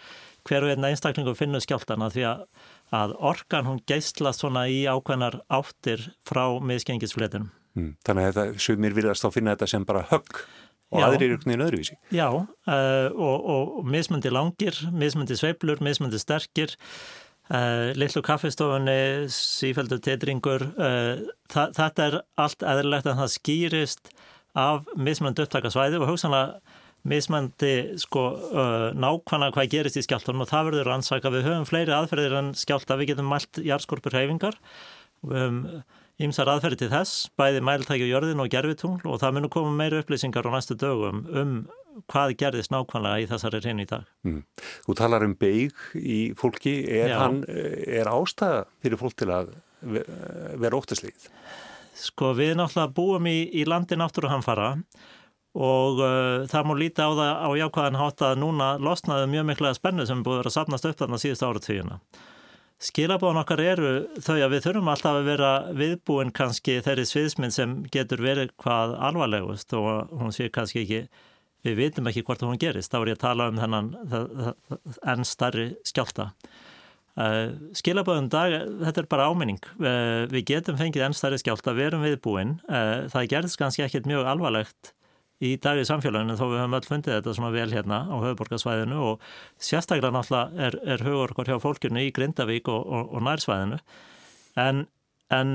hver 0.47 0.67
og 0.67 0.75
einn 0.75 0.91
einstaklingu 0.93 1.35
finnur 1.39 1.65
skjáltana 1.65 2.11
því 2.15 2.27
að, 2.31 2.45
að 3.03 3.17
orkan 3.33 3.67
hún 3.67 3.83
geistlast 3.91 4.45
svona 4.45 4.69
í 4.71 4.85
ákveðnar 4.87 5.43
áttir 5.51 6.13
frá 6.29 6.45
miðskengisfletinum. 6.63 7.51
Mm, 7.81 7.95
þannig 8.07 8.27
að 8.27 8.35
þetta 8.41 8.67
sumir 8.67 8.97
virðast 8.97 9.25
þá 9.25 9.31
finna 9.39 9.57
þetta 9.57 9.71
sem 9.73 9.87
bara 9.89 10.05
högg 10.11 10.43
og 10.91 11.05
aðrir 11.07 11.31
eru 11.31 11.41
veginn 11.45 11.65
öðruvísi. 11.65 11.97
Já, 12.13 12.27
uh, 12.35 13.09
og, 13.15 13.49
og, 13.55 13.75
mismundi 13.87 14.33
langir, 14.33 14.77
mismundi 14.93 15.39
sveiblur, 15.39 15.83
mismundi 15.85 16.21
sterkir 16.21 16.77
Uh, 17.51 17.91
litlu 17.99 18.21
kaffestofunni, 18.23 19.27
sífældu 19.35 19.97
tetringur, 19.99 20.63
uh, 20.79 21.23
þa 21.51 21.65
þetta 21.75 22.05
er 22.05 22.17
allt 22.39 22.61
eðlilegt 22.63 23.09
en 23.11 23.19
það 23.19 23.33
skýrist 23.33 24.13
af 24.55 24.87
mismöndi 24.95 25.43
upptakasvæði 25.43 25.99
og 25.99 26.13
hugsanlega 26.13 26.61
mismöndi 27.11 27.73
sko 27.99 28.23
uh, 28.53 28.87
nákvæmlega 28.95 29.57
hvað 29.57 29.73
gerist 29.73 29.99
í 29.99 30.05
skjáltunum 30.07 30.45
og 30.45 30.51
það 30.53 30.71
verður 30.71 30.93
ansaka. 30.95 31.35
Við 31.35 31.49
höfum 31.49 31.67
fleiri 31.67 31.97
aðferðir 31.97 32.39
en 32.39 32.53
skjálta, 32.61 33.01
við 33.01 33.17
getum 33.17 33.35
mælt 33.35 33.59
jarðskorpur 33.67 34.15
heifingar, 34.15 34.61
við 35.27 35.43
höfum 35.43 35.61
ímsar 36.21 36.51
aðferði 36.53 36.83
til 36.83 36.91
þess, 36.93 37.29
bæði 37.41 37.63
mæltæki 37.65 38.07
og 38.07 38.13
jörðin 38.13 38.43
og 38.45 38.51
gerfitungl 38.53 39.09
og 39.09 39.21
það 39.23 39.37
munur 39.37 39.53
koma 39.55 39.73
meira 39.77 40.03
upplýsingar 40.03 40.49
á 40.49 40.51
næstu 40.53 40.77
dögum 40.81 41.25
um 41.31 41.55
hvað 42.11 42.37
gerðist 42.41 42.73
nákvæmlega 42.73 43.25
í 43.25 43.29
þessari 43.31 43.61
reynu 43.65 43.85
í 43.85 43.89
dag. 43.91 44.07
Mm. 44.27 44.43
Þú 44.87 44.97
talar 45.01 45.27
um 45.27 45.35
beig 45.39 45.77
í 45.97 46.21
fólki, 46.39 46.77
er, 46.87 47.17
hann, 47.19 47.43
er 47.49 48.09
ástæða 48.11 48.65
fyrir 48.81 49.01
fólk 49.01 49.17
til 49.21 49.31
að 49.35 49.53
vera 49.81 50.77
óttaslegið? 50.79 51.29
Sko 52.01 52.33
við 52.37 52.55
náttúrulega 52.57 52.95
búum 52.97 53.29
í, 53.29 53.39
í 53.61 53.67
landi 53.69 53.99
náttúruhamfara 53.99 54.75
og 55.61 56.01
uh, 56.01 56.47
það 56.51 56.69
múr 56.69 56.81
líti 56.85 57.03
á 57.03 57.11
það 57.11 57.33
á 57.43 57.49
jákvæðan 57.59 58.01
hátt 58.01 58.25
að 58.29 58.37
núna 58.45 58.69
losnaði 58.81 59.31
mjög 59.33 59.49
miklega 59.51 59.79
spennu 59.79 60.07
sem 60.07 60.23
búið 60.23 60.39
að 60.39 60.43
vera 60.45 60.55
sapnast 60.55 60.87
upp 60.87 61.01
þarna 61.01 61.21
síðust 61.21 61.47
áratvíuna. 61.47 61.99
Skilabóðan 62.81 63.43
okkar 63.43 63.61
eru 63.61 63.89
þau 64.25 64.39
að 64.39 64.53
við 64.55 64.63
þurfum 64.65 64.89
alltaf 64.89 65.19
að 65.19 65.27
vera 65.29 65.51
viðbúin 65.77 66.31
kannski 66.33 66.79
þeirri 66.81 67.05
sviðsminn 67.09 67.53
sem 67.53 67.75
getur 67.93 68.23
verið 68.25 68.55
hvað 68.63 68.95
alvarlegust 69.11 69.75
og 69.77 70.15
hún 70.17 70.33
sé 70.33 70.49
kannski 70.49 70.87
ekki 70.87 71.01
við 71.67 71.77
vitum 71.77 72.09
ekki 72.09 72.23
hvort 72.25 72.45
hún 72.47 72.61
gerist, 72.61 72.89
þá 72.89 73.03
er 73.03 73.11
ég 73.13 73.19
að 73.19 73.25
tala 73.27 73.49
um 73.53 73.61
þennan 73.61 73.91
enn 75.13 75.29
starri 75.29 75.67
skjálta. 75.85 76.31
Uh, 77.21 77.53
Skilaböðum 77.77 78.31
dag, 78.33 78.55
þetta 78.81 79.03
er 79.03 79.09
bara 79.11 79.27
áminning, 79.29 79.61
uh, 79.83 80.25
við 80.31 80.47
getum 80.55 80.79
fengið 80.81 81.05
enn 81.05 81.17
starri 81.19 81.41
skjálta, 81.43 81.75
við 81.77 81.91
erum 81.91 82.07
viðbúin, 82.07 82.57
uh, 82.71 83.11
það 83.13 83.29
gerðist 83.35 83.61
kannski 83.61 83.85
ekkit 83.85 84.09
mjög 84.09 84.31
alvarlegt 84.31 84.95
í 85.41 85.55
dag 85.63 85.81
í 85.81 85.87
samfélaginu 85.89 86.37
þó 86.37 86.45
við 86.47 86.59
höfum 86.61 86.79
öll 86.79 86.89
fundið 86.89 87.17
þetta 87.17 87.37
svona 87.37 87.53
vel 87.55 87.69
hérna 87.73 88.01
á 88.07 88.17
höfuborgarsvæðinu 88.21 88.99
og 89.09 89.29
sérstaklega 89.57 90.13
náttúrulega 90.15 90.67
er, 90.69 90.79
er 90.97 91.05
hugorkor 91.07 91.49
hjá 91.49 91.57
fólkinu 91.63 92.03
í 92.05 92.13
Grindavík 92.17 92.69
og, 92.69 92.83
og, 92.85 93.15
og 93.17 93.25
nærsvæðinu. 93.25 93.81
En, 94.61 94.85
en 95.33 95.55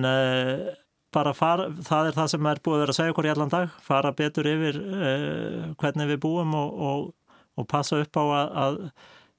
bara 1.15 1.33
fara, 1.35 1.67
það 1.85 2.09
er 2.09 2.17
það 2.17 2.31
sem 2.33 2.49
er 2.49 2.61
búið 2.63 2.77
að 2.77 2.83
vera 2.83 2.95
að 2.95 2.99
segja 2.99 3.13
okkur 3.13 3.27
í 3.27 3.33
allan 3.33 3.53
dag, 3.53 3.75
fara 3.85 4.13
betur 4.15 4.49
yfir 4.49 4.79
uh, 4.81 5.61
hvernig 5.81 6.11
við 6.11 6.21
búum 6.25 6.55
og, 6.59 7.11
og 7.55 7.69
passa 7.71 8.01
upp 8.03 8.19
á 8.19 8.23
að, 8.23 8.57
að 8.65 8.79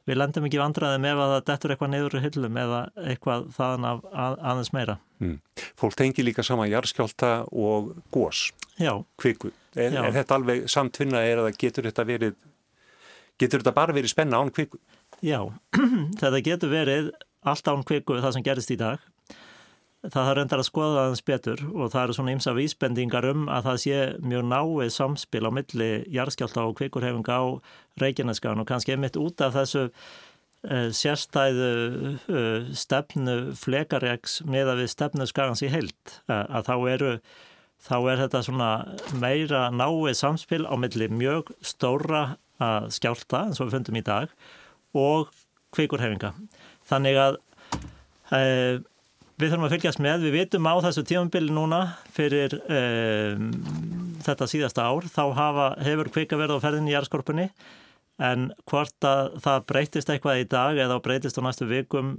við 0.07 0.19
lendum 0.21 0.47
ekki 0.47 0.61
vandraðum 0.61 1.07
ef 1.09 1.21
að 1.23 1.33
það 1.33 1.45
dettur 1.51 1.75
eitthvað 1.75 1.93
niður 1.93 2.17
í 2.17 2.23
hyllum 2.25 2.59
eða 2.63 2.81
eitthvað 3.03 3.47
þaðan 3.57 3.87
af 3.91 4.05
að, 4.13 4.37
aðeins 4.53 4.73
meira. 4.77 4.99
Mm. 5.23 5.39
Fólk 5.81 5.97
tengi 5.99 6.25
líka 6.27 6.45
sama 6.47 6.69
jarðskjálta 6.71 7.33
og 7.51 7.95
gós, 8.15 8.51
kviku. 9.21 9.53
Er, 9.77 9.97
er 10.01 10.15
þetta 10.15 10.39
alveg 10.39 10.67
samtvinna 10.73 11.25
að 11.27 11.51
getur 11.61 11.89
þetta 11.89 12.07
verið, 12.09 12.37
getur 13.41 13.65
þetta 13.65 13.77
bara 13.77 13.97
verið 13.97 14.15
spenna 14.15 14.41
án 14.41 14.53
kviku? 14.55 14.81
Já, 15.25 15.41
þetta 16.23 16.43
getur 16.45 16.73
verið 16.73 17.13
allt 17.47 17.69
án 17.71 17.85
kviku 17.87 18.21
það 18.23 18.39
sem 18.39 18.47
gerist 18.47 18.73
í 18.75 18.79
dag 18.81 19.03
það 20.13 20.29
þarf 20.29 20.43
endar 20.43 20.63
að 20.63 20.69
skoða 20.69 21.03
aðeins 21.03 21.25
betur 21.27 21.63
og 21.73 21.91
það 21.93 22.03
eru 22.03 22.15
svona 22.17 22.35
ymsa 22.37 22.55
vísbendingar 22.57 23.27
um 23.31 23.49
að 23.53 23.67
það 23.69 23.81
sé 23.83 23.99
mjög 24.23 24.47
náið 24.53 24.93
samspil 24.95 25.43
á 25.49 25.51
milli 25.57 25.91
jarðskjálta 26.15 26.65
og 26.67 26.77
kvikurhefinga 26.79 27.39
á 27.41 27.45
Reykjaneskan 28.03 28.63
og 28.63 28.69
kannski 28.69 28.95
einmitt 28.95 29.19
út 29.21 29.43
af 29.45 29.57
þessu 29.57 29.87
uh, 29.89 30.89
sérstæðu 31.01 31.71
uh, 32.29 32.71
stefnu 32.77 33.37
flekareks 33.59 34.41
með 34.47 34.73
að 34.73 34.83
við 34.83 34.93
stefnu 34.95 35.29
skagans 35.31 35.65
í 35.67 35.73
heilt 35.73 36.19
uh, 36.29 36.45
að 36.45 36.71
þá 36.71 36.75
eru 36.95 37.13
þá 37.87 37.97
er 38.01 38.23
þetta 38.25 38.45
svona 38.47 38.71
meira 39.21 39.67
náið 39.75 40.15
samspil 40.19 40.65
á 40.65 40.75
milli 40.81 41.11
mjög 41.13 41.53
stóra 41.61 42.37
skjálta 42.57 43.43
eins 43.45 43.59
og 43.61 43.69
við 43.69 43.75
fundum 43.77 43.99
í 44.01 44.05
dag 44.07 44.31
og 44.97 45.29
kvikurhefinga 45.77 46.31
þannig 46.89 47.19
að 47.21 47.37
Við 49.37 49.51
þurfum 49.53 49.67
að 49.67 49.73
fylgjast 49.75 50.01
með, 50.01 50.23
við 50.25 50.35
vitum 50.39 50.69
á 50.69 50.75
þessu 50.87 51.03
tímanbili 51.05 51.53
núna 51.53 51.81
fyrir 52.15 52.55
um, 52.57 53.51
þetta 54.25 54.47
síðasta 54.49 54.87
ár, 54.89 55.05
þá 55.13 55.25
hafa, 55.37 55.67
hefur 55.85 56.09
kvika 56.15 56.39
verið 56.41 56.57
á 56.57 56.65
ferðin 56.65 56.89
í 56.89 56.95
jærskorpunni 56.95 57.51
en 58.25 58.47
hvort 58.65 59.05
að 59.05 59.35
það 59.45 59.67
breytist 59.69 60.11
eitthvað 60.13 60.41
í 60.41 60.47
dag 60.49 60.79
eða 60.81 60.97
breytist 61.05 61.37
á 61.37 61.45
næstu 61.45 61.69
vikum, 61.69 62.15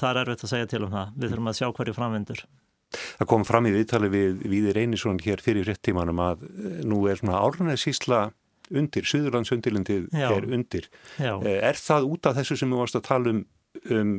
það 0.00 0.08
er 0.08 0.20
erfitt 0.22 0.44
að 0.46 0.52
segja 0.54 0.68
til 0.70 0.80
um 0.86 0.94
það. 0.94 1.10
Við 1.16 1.34
þurfum 1.34 1.50
að 1.50 1.58
sjá 1.58 1.66
hverju 1.76 1.94
framvindur. 1.98 2.44
Það 2.92 3.28
kom 3.32 3.44
fram 3.48 3.68
í 3.68 3.72
viðtali 3.74 4.08
við 4.12 4.46
Víðir 4.52 4.80
Einarsson 4.80 5.20
hér 5.24 5.42
fyrir 5.44 5.68
réttímanum 5.68 6.22
að 6.24 6.46
eh, 6.48 6.78
nú 6.88 7.02
er 7.08 7.20
svona 7.20 7.40
álrunni 7.40 7.76
sísla 7.80 8.22
undir, 8.72 9.04
Suðurlandsundirlindið 9.08 10.08
er 10.16 10.48
undir. 10.48 10.88
Já. 11.20 11.34
Eh, 11.36 11.60
er 11.60 11.76
það 11.80 12.08
út 12.14 12.28
af 12.28 12.40
þessu 12.40 12.56
sem 12.60 12.72
við 12.72 12.80
varst 12.80 12.96
að 12.96 13.06
tala 13.10 13.36
um, 13.36 13.44
um 13.92 14.16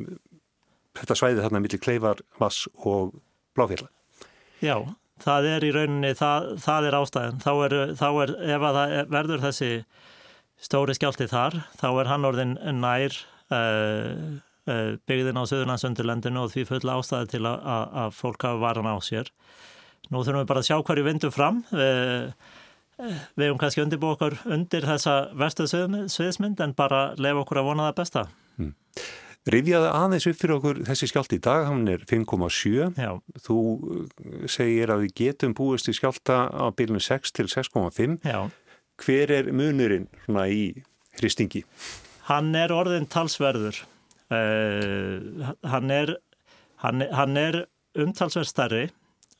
þetta 0.99 1.17
svæði 1.17 1.43
þarna 1.45 1.61
millir 1.63 1.81
Kleifar, 1.83 2.23
Vass 2.39 2.67
og 2.73 3.15
Bláfjalla. 3.57 3.89
Já, 4.63 4.77
það 5.23 5.49
er 5.51 5.67
í 5.67 5.73
rauninni, 5.75 6.13
það, 6.17 6.49
það 6.63 6.87
er 6.87 6.97
ástæðin. 6.99 7.43
Þá 7.43 7.51
er, 7.53 7.75
þá 7.99 8.07
er, 8.23 8.33
ef 8.55 8.65
að 8.69 8.79
það 8.79 8.95
verður 9.17 9.45
þessi 9.47 9.69
stóri 10.63 10.95
skjálti 10.97 11.27
þar, 11.31 11.59
þá 11.79 11.87
er 11.91 12.11
hann 12.11 12.27
orðin 12.29 12.57
nær 12.79 13.17
uh, 13.53 14.41
byggðin 15.09 15.39
á 15.39 15.43
Suðurlandsundirlendinu 15.49 16.45
og 16.45 16.53
því 16.53 16.67
full 16.69 16.83
ástæði 16.93 17.33
til 17.35 17.43
að, 17.43 17.63
að, 17.75 17.87
að 18.03 18.19
fólk 18.19 18.47
hafa 18.47 18.61
varan 18.63 18.91
á 18.91 18.97
sér. 19.03 19.31
Nú 20.11 20.21
þurfum 20.23 20.43
við 20.43 20.51
bara 20.51 20.63
að 20.63 20.69
sjá 20.69 20.77
hverju 20.79 21.07
vindu 21.07 21.31
fram. 21.33 21.63
Uh, 21.73 22.31
við 23.35 23.47
hefum 23.47 23.59
kannski 23.61 23.83
undirbúið 23.83 24.15
okkur 24.15 24.35
undir 24.53 24.85
þessa 24.87 25.17
verstu 25.37 25.65
sviðsmynd 25.67 26.61
en 26.63 26.75
bara 26.77 27.09
lefa 27.17 27.43
okkur 27.43 27.59
að 27.61 27.69
vona 27.71 27.89
það 27.89 27.99
besta. 27.99 28.25
Mm. 28.61 28.73
Rifjaði 29.43 29.89
aðeins 29.91 30.25
upp 30.29 30.37
fyrir 30.39 30.55
okkur 30.55 30.77
þessi 30.87 31.07
skjált 31.11 31.33
í 31.35 31.39
dag, 31.43 31.65
hann 31.67 31.83
er 31.91 32.05
5,7. 32.07 32.93
Þú 33.43 33.57
uh, 33.59 34.03
segir 34.47 34.93
að 34.93 35.03
við 35.03 35.15
getum 35.19 35.55
búist 35.57 35.89
í 35.91 35.95
skjálta 35.97 36.45
á 36.47 36.71
bylunum 36.71 37.03
6 37.03 37.35
til 37.35 37.49
6,5. 37.51 38.21
Hver 39.03 39.33
er 39.35 39.49
munurinn 39.51 40.07
í 40.47 40.63
hristingi? 41.19 41.65
Hann 42.29 42.53
er 42.55 42.71
orðin 42.71 43.09
talsverður. 43.11 43.81
Uh, 44.31 45.51
hann 45.67 45.91
er, 45.91 46.15
hann, 46.85 47.03
hann 47.11 47.39
er 47.39 47.65
umtalsverð 47.99 48.47
starri 48.47 48.85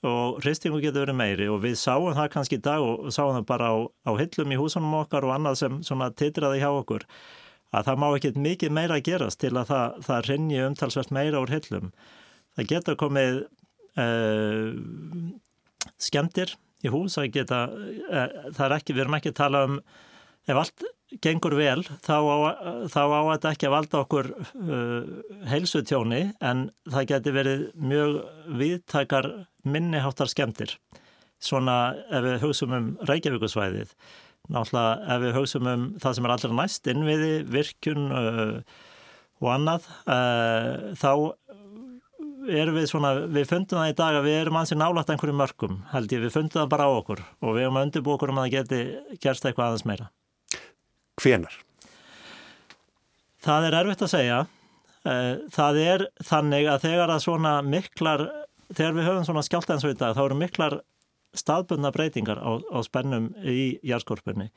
og 0.03 0.41
hristingu 0.43 0.81
getur 0.83 1.05
verið 1.05 1.15
meiri 1.15 1.47
og 1.47 1.61
við 1.63 1.77
sáum 1.79 2.11
það 2.11 2.27
kannski 2.33 2.59
í 2.59 2.63
dag 2.63 2.83
og 2.83 3.07
sáum 3.15 3.37
það 3.37 3.47
bara 3.47 3.71
á, 3.71 3.75
á 4.03 4.11
hillum 4.19 4.51
í 4.51 4.59
húsunum 4.59 4.99
okkar 4.99 5.23
og 5.23 5.37
annað 5.37 5.61
sem 5.87 6.03
titraði 6.19 6.59
hjá 6.59 6.69
okkur 6.73 7.07
að 7.73 7.89
það 7.89 8.01
má 8.01 8.07
ekkert 8.11 8.39
mikið 8.45 8.75
meira 8.77 8.97
að 8.99 9.05
gerast 9.09 9.41
til 9.41 9.53
að 9.55 9.69
það, 9.71 9.99
það 10.07 10.27
rinni 10.29 10.63
umtalsvært 10.67 11.13
meira 11.15 11.41
úr 11.41 11.53
hillum. 11.53 11.91
Það 12.53 12.69
geta 12.69 12.97
komið 12.99 13.39
uh, 13.99 14.73
skemmtir 15.97 16.55
í 16.83 16.91
hús, 16.93 17.17
það 17.17 17.31
geta, 17.37 17.61
uh, 17.69 18.27
það 18.53 18.65
er 18.67 18.75
ekki, 18.77 18.95
við 18.95 19.05
erum 19.05 19.17
ekki 19.17 19.33
að 19.33 19.39
tala 19.41 19.63
um, 19.69 19.79
ef 20.43 20.59
allt 20.59 20.85
gengur 21.23 21.55
vel, 21.57 21.81
þá 22.03 22.15
á, 22.25 22.37
þá 22.89 23.01
á 23.05 23.21
þetta 23.33 23.53
ekki 23.53 23.69
að 23.69 23.75
valda 23.75 24.01
okkur 24.01 24.29
uh, 24.33 25.13
heilsutjóni, 25.51 26.23
en 26.41 26.67
það 26.89 27.09
geti 27.13 27.33
verið 27.35 27.65
mjög 27.77 28.19
viðtakar 28.61 29.29
minniháttar 29.63 30.31
skemmtir. 30.31 30.77
Svona 31.43 31.95
ef 32.07 32.23
við 32.23 32.37
hugsaum 32.45 32.75
um 32.77 32.91
Reykjavíkusvæðið, 33.09 33.91
náttúrulega 34.51 35.15
ef 35.15 35.21
við 35.23 35.37
hugsaum 35.37 35.69
um 35.71 35.85
það 36.03 36.17
sem 36.17 36.27
er 36.27 36.33
allra 36.35 36.57
næst 36.57 36.89
innviði, 36.91 37.33
virkun 37.53 38.09
uh, 38.11 38.57
og 39.43 39.51
annað 39.53 39.87
uh, 40.03 40.91
þá 40.99 41.11
erum 42.51 42.75
við 42.75 42.89
svona, 42.91 43.13
við 43.31 43.47
fundum 43.47 43.79
það 43.79 43.91
í 43.93 43.97
dag 43.99 44.17
að 44.19 44.25
við 44.27 44.39
erum 44.41 44.57
ansið 44.59 44.79
nálægt 44.81 45.13
einhverju 45.13 45.35
mörgum 45.39 45.77
held 45.93 46.15
ég, 46.15 46.23
við 46.25 46.35
fundum 46.35 46.59
það 46.63 46.71
bara 46.73 46.87
á 46.87 46.91
okkur 46.91 47.23
og 47.23 47.55
við 47.55 47.65
erum 47.65 47.79
að 47.79 47.87
undirbú 47.87 48.15
okkur 48.15 48.33
um 48.33 48.41
að 48.41 48.49
það 48.49 48.55
geti 48.57 48.81
gerst 49.23 49.47
eitthvað 49.47 49.69
aðeins 49.69 49.87
meira. 49.87 50.09
Hvenar? 51.21 51.55
Það 53.43 53.67
er 53.67 53.77
erfitt 53.79 54.03
að 54.05 54.11
segja. 54.13 54.39
Það 55.53 55.79
er 55.83 56.05
þannig 56.23 56.67
að 56.71 56.85
þegar 56.85 57.11
að 57.11 57.23
svona 57.25 57.53
miklar, 57.67 58.23
þegar 58.71 58.97
við 58.97 59.07
höfum 59.09 59.25
svona 59.27 59.43
skjáltansvita 59.47 60.13
þá 60.15 60.21
eru 60.25 60.37
miklar 60.39 60.77
staðbundna 61.37 61.91
breytingar 61.93 62.41
á, 62.41 62.51
á 62.61 62.79
spennum 62.85 63.31
í 63.41 63.77
jærskorpunni 63.85 64.49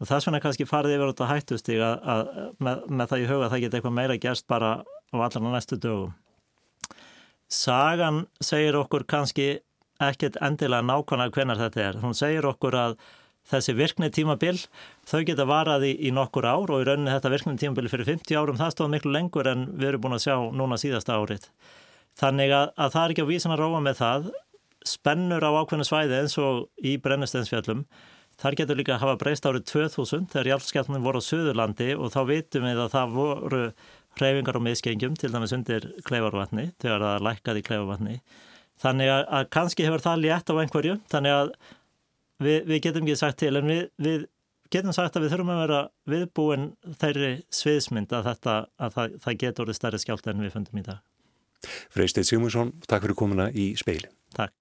og 0.00 0.08
þess 0.08 0.28
vegna 0.28 0.40
kannski 0.40 0.68
farið 0.68 0.96
yfir 0.96 1.12
þetta 1.12 1.28
hættustíg 1.28 1.82
að, 1.84 1.96
að 2.14 2.28
með, 2.64 2.84
með 2.88 3.10
það 3.12 3.22
í 3.22 3.28
huga 3.30 3.46
að 3.46 3.54
það 3.54 3.64
geta 3.64 3.78
eitthvað 3.78 3.96
meira 3.98 4.18
gerst 4.20 4.46
bara 4.48 4.70
á 4.84 5.16
allar 5.16 5.46
næstu 5.52 5.76
dögum. 5.80 6.14
Sagan 7.50 8.24
segir 8.40 8.78
okkur 8.78 9.04
kannski 9.10 9.48
ekkert 10.00 10.38
endilega 10.40 10.86
nákvæmlega 10.86 11.34
hvenar 11.34 11.60
þetta 11.60 11.82
er. 11.82 11.98
Hún 12.00 12.16
segir 12.16 12.46
okkur 12.48 12.76
að 12.78 12.94
þessi 13.50 13.74
virkni 13.74 14.10
tímabil, 14.14 14.56
þau 15.08 15.22
geta 15.26 15.46
varað 15.48 15.88
í, 15.90 16.12
nokkur 16.14 16.46
ár 16.46 16.70
og 16.70 16.82
í 16.82 16.86
rauninni 16.86 17.12
þetta 17.12 17.32
virkni 17.32 17.56
tímabil 17.60 17.90
fyrir 17.90 18.08
50 18.12 18.38
árum, 18.38 18.60
það 18.60 18.74
stóð 18.76 18.92
miklu 18.94 19.14
lengur 19.14 19.48
en 19.50 19.66
við 19.74 19.90
erum 19.90 20.04
búin 20.04 20.16
að 20.16 20.24
sjá 20.28 20.36
núna 20.54 20.78
síðasta 20.80 21.18
árið. 21.18 21.48
Þannig 22.20 22.54
að, 22.54 22.72
að 22.76 22.94
það 22.94 23.02
er 23.02 23.14
ekki 23.14 23.26
á 23.26 23.30
vísan 23.32 23.54
að 23.56 23.62
róa 23.64 23.82
með 23.82 23.98
það, 24.00 24.30
spennur 24.86 25.44
á 25.44 25.50
ákveðinu 25.50 25.86
svæði 25.86 26.18
eins 26.20 26.36
og 26.40 26.68
í 26.82 26.96
brennisteinsfjöllum, 27.02 27.84
þar 28.40 28.56
getur 28.56 28.78
líka 28.78 28.96
að 28.96 29.02
hafa 29.04 29.18
breyst 29.20 29.46
árið 29.48 29.66
2000 29.68 30.28
þegar 30.32 30.52
hjálpskjálfnum 30.54 31.04
voru 31.04 31.20
á 31.20 31.28
Suðurlandi 31.28 31.90
og 31.96 32.12
þá 32.14 32.20
vitum 32.30 32.68
við 32.68 32.80
að 32.80 32.94
það 32.94 33.16
voru 33.18 33.64
hreyfingar 34.18 34.58
og 34.58 34.64
miskengum 34.64 35.18
til 35.18 35.30
dæmis 35.32 35.54
undir 35.54 35.86
kleifarvatni 36.08 36.70
þegar 36.80 37.04
það 37.04 37.26
lækkaði 37.28 37.64
kleifarvatni. 37.68 38.16
Þannig 38.80 39.12
að, 39.12 39.22
að 39.36 39.48
kannski 39.52 39.86
hefur 39.86 40.02
það 40.04 40.22
létt 40.24 40.50
á 40.50 40.54
einhverju, 40.56 40.96
þannig 41.12 41.36
að 41.36 41.52
við, 42.40 42.58
við 42.70 42.82
getum 42.86 43.06
ekki 43.06 43.20
sagt 43.20 43.40
til 43.42 43.52
en 43.60 43.68
við, 43.68 43.82
við 44.00 44.24
getum 44.72 44.94
sagt 44.96 45.18
að 45.18 45.26
við 45.26 45.34
þurfum 45.34 45.52
að 45.54 45.62
vera 45.64 45.80
viðbúin 46.14 46.66
þeirri 47.02 47.32
sviðsmynd 47.54 48.14
að, 48.16 48.30
þetta, 48.30 48.56
að 48.80 48.96
það, 48.96 49.18
það 49.26 49.40
getur 49.44 49.66
orðið 49.66 49.80
stærri 49.80 50.02
skjálta 50.04 50.32
en 50.32 50.44
við 50.46 50.54
fundum 50.56 50.80
í 50.80 50.86
dag. 50.86 51.04
Freistið 51.92 52.30
Sigmundsson, 52.30 52.72
takk 52.88 53.04
fyrir 53.04 53.18
komuna 53.20 53.50
í 53.52 53.72
speilin. 53.78 54.14
Takk. 54.36 54.54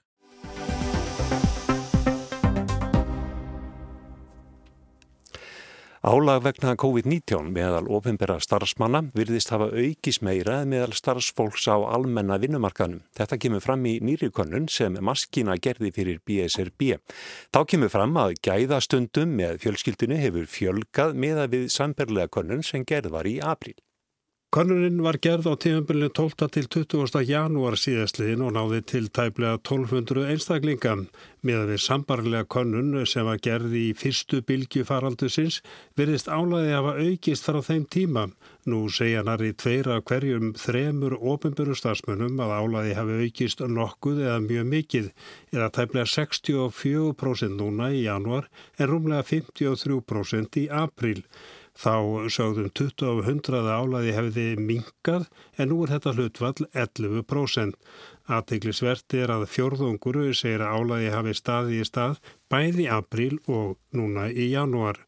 Álag 5.99 6.45
vegna 6.45 6.77
COVID-19 6.79 7.49
meðal 7.51 7.89
ofinbera 7.91 8.37
starfsmanna 8.39 9.01
virðist 9.11 9.49
hafa 9.51 9.65
aukis 9.67 10.21
meira 10.23 10.61
meðal 10.63 10.93
starfsfólks 10.95 11.65
á 11.67 11.75
almenna 11.75 12.37
vinnumarkaðnum. 12.39 13.01
Þetta 13.19 13.39
kemur 13.43 13.65
fram 13.65 13.83
í 13.83 13.97
nýrikönnun 14.07 14.69
sem 14.71 14.95
maskina 15.03 15.57
gerði 15.59 15.91
fyrir 15.97 16.21
BSRB. 16.23 16.93
Þá 17.51 17.59
kemur 17.67 17.91
fram 17.91 18.15
að 18.15 18.37
gæðastundum 18.47 19.35
með 19.41 19.59
fjölskyldinu 19.65 20.21
hefur 20.23 20.47
fjölgað 20.47 21.19
meða 21.19 21.49
við 21.51 21.67
samberlega 21.75 22.31
könnun 22.31 22.63
sem 22.63 22.87
gerð 22.87 23.11
var 23.19 23.27
í 23.27 23.35
april. 23.43 23.75
Könnurinn 24.49 25.03
var 25.05 25.19
gerð 25.21 25.45
á 25.45 25.53
tífumbilinu 25.61 26.09
12. 26.09 26.47
til 26.49 26.65
20. 26.73 27.19
janúar 27.21 27.75
síðastliðin 27.77 28.41
og 28.47 28.55
náði 28.55 28.79
til 28.81 29.09
tæplega 29.13 29.59
1200 29.59 30.23
einstaklinga. 30.31 30.95
Með 31.45 31.59
að 31.59 31.69
við 31.69 31.83
sambarlega 31.83 32.47
könnun 32.49 33.05
sem 33.05 33.29
var 33.29 33.37
gerð 33.45 33.75
í 33.77 33.83
fyrstu 33.93 34.39
bylgu 34.41 34.81
faraldusins 34.89 35.59
virðist 35.93 36.31
álæði 36.33 36.71
að 36.71 36.79
hafa 36.79 36.95
aukist 36.97 37.45
frá 37.45 37.59
þeim 37.69 37.85
tíma. 37.93 38.25
Nú 38.65 38.81
segja 38.89 39.21
nari 39.21 39.53
tveira 39.53 39.99
hverjum 40.01 40.55
þremur 40.57 41.19
ofinbjörn 41.21 41.77
starfsmönnum 41.77 42.41
að 42.41 42.55
álæði 42.57 42.97
hafi 42.97 43.21
aukist 43.21 43.61
nokkuð 43.61 44.25
eða 44.25 44.41
mjög 44.49 44.69
mikið 44.73 45.13
eða 45.53 45.69
tæplega 45.77 46.09
64% 46.17 47.53
núna 47.61 47.93
í 47.93 48.01
janúar 48.07 48.49
en 48.81 48.93
rúmlega 48.95 49.29
53% 49.29 50.63
í 50.65 50.69
april. 50.73 51.27
Þá 51.79 52.27
sögðum 52.35 52.71
20 52.75 53.05
af 53.07 53.19
100 53.23 53.67
álæði 53.71 54.15
hefði 54.17 54.47
minkað 54.59 55.29
en 55.55 55.69
nú 55.71 55.77
er 55.85 55.93
þetta 55.93 56.15
hlutvall 56.17 56.67
11%. 56.73 57.77
Aðteglisvert 58.27 59.15
er 59.15 59.31
að 59.37 59.47
fjórðunguru 59.53 60.33
segir 60.35 60.65
að 60.65 60.75
álæði 60.75 61.13
hafi 61.15 61.37
staði 61.39 61.79
í 61.79 61.87
stað 61.87 62.19
bæði 62.51 62.89
april 62.91 63.39
og 63.47 63.77
núna 63.95 64.27
í 64.27 64.51
janúar. 64.51 64.99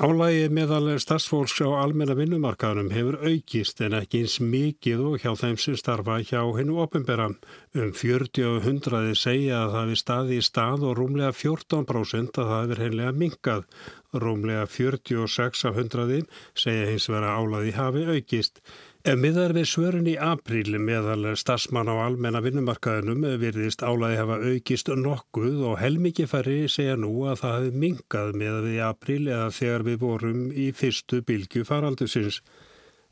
Álægi 0.00 0.46
meðal 0.48 0.94
starfsfólks 0.96 1.58
á 1.60 1.76
almenna 1.76 2.14
vinnumarkaðunum 2.16 2.86
hefur 2.94 3.18
aukist 3.20 3.82
en 3.84 3.92
ekki 3.98 4.22
eins 4.22 4.38
mikið 4.40 5.02
og 5.10 5.16
hjá 5.20 5.34
þeim 5.36 5.58
sem 5.60 5.76
starfa 5.76 6.14
hjá 6.24 6.40
hennu 6.56 6.78
ofinbera. 6.80 7.26
Um 7.76 7.90
40 7.92 8.46
og 8.48 8.64
100 8.64 9.12
segja 9.20 9.58
að 9.66 9.74
það 9.74 9.90
hefur 9.90 10.00
staði 10.00 10.38
í 10.40 10.46
stað 10.46 10.86
og 10.88 10.96
rúmlega 10.96 11.34
14% 11.36 12.40
að 12.40 12.48
það 12.48 12.62
hefur 12.62 12.82
hennilega 12.86 13.12
minkað. 13.24 13.68
Rúmlega 14.12 14.66
46 14.66 15.64
af 15.68 15.76
100 15.78 16.24
segja 16.58 16.86
hins 16.90 17.06
vera 17.12 17.36
álægi 17.38 17.74
hafi 17.76 18.06
aukist. 18.10 18.58
Ef 19.06 19.16
miðar 19.16 19.54
við 19.56 19.68
svörun 19.70 20.08
í 20.10 20.16
apríl 20.20 20.74
meðal 20.82 21.30
starfsmann 21.38 21.88
á 21.88 21.94
almenna 22.04 22.42
vinnumarkaðinum 22.44 23.22
virðist 23.40 23.84
álæði 23.86 24.18
hafa 24.18 24.40
aukist 24.50 24.90
nokkuð 24.98 25.62
og 25.70 25.78
helmikið 25.80 26.28
færri 26.32 26.58
segja 26.68 26.98
nú 26.98 27.12
að 27.30 27.38
það 27.44 27.54
hefði 27.56 27.84
mingað 27.84 28.34
með 28.42 28.58
við 28.66 28.74
í 28.74 28.82
apríl 28.90 29.22
eða 29.28 29.46
þegar 29.60 29.86
við 29.86 30.02
vorum 30.02 30.42
í 30.50 30.66
fyrstu 30.76 31.22
bylgu 31.30 31.64
faraldusins. 31.70 32.42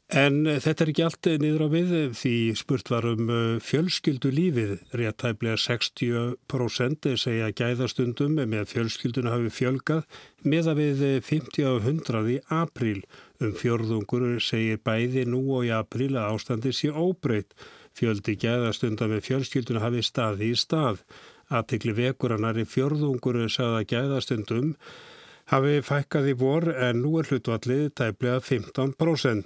En 0.09 0.47
þetta 0.49 0.87
er 0.87 0.89
ekki 0.89 1.03
allt 1.05 1.27
niður 1.37 1.63
á 1.65 1.69
við 1.69 1.91
því 2.17 2.37
spurt 2.57 2.89
var 2.89 3.05
um 3.11 3.27
fjölskyldu 3.61 4.31
lífið. 4.33 4.71
Réttæflega 4.97 5.59
60% 5.61 7.09
segja 7.21 7.51
gæðastundum 7.53 8.39
með 8.41 8.71
fjölskylduna 8.71 9.35
hafi 9.35 9.51
fjölgað 9.53 10.07
með 10.49 10.71
að 10.73 10.79
við 10.81 11.03
50 11.29 11.69
á 11.69 11.73
100 11.77 12.31
í 12.33 12.37
apríl. 12.49 13.03
Um 13.37 13.53
fjörðungur 13.53 14.25
segir 14.41 14.81
bæði 14.81 15.27
nú 15.29 15.43
og 15.59 15.67
í 15.69 15.75
apríl 15.77 16.15
að 16.17 16.31
ástandi 16.39 16.73
sé 16.73 16.89
óbreytt. 16.89 17.53
Fjöldi 17.93 18.39
gæðastunda 18.41 19.11
með 19.13 19.27
fjölskylduna 19.27 19.83
hafi 19.85 20.01
staði 20.07 20.49
í 20.55 20.57
stað. 20.57 21.03
Aðtikli 21.53 21.93
vekurannar 21.99 22.57
í 22.57 22.65
fjörðungur 22.65 23.43
sagða 23.53 23.85
gæðastundum 23.93 24.73
hafi 25.53 25.83
fækkað 25.85 26.31
í 26.33 26.35
vor 26.41 26.71
en 26.73 27.05
nú 27.05 27.19
er 27.21 27.29
hlutvallið 27.29 27.93
tæplega 28.01 28.41
15%. 28.41 29.45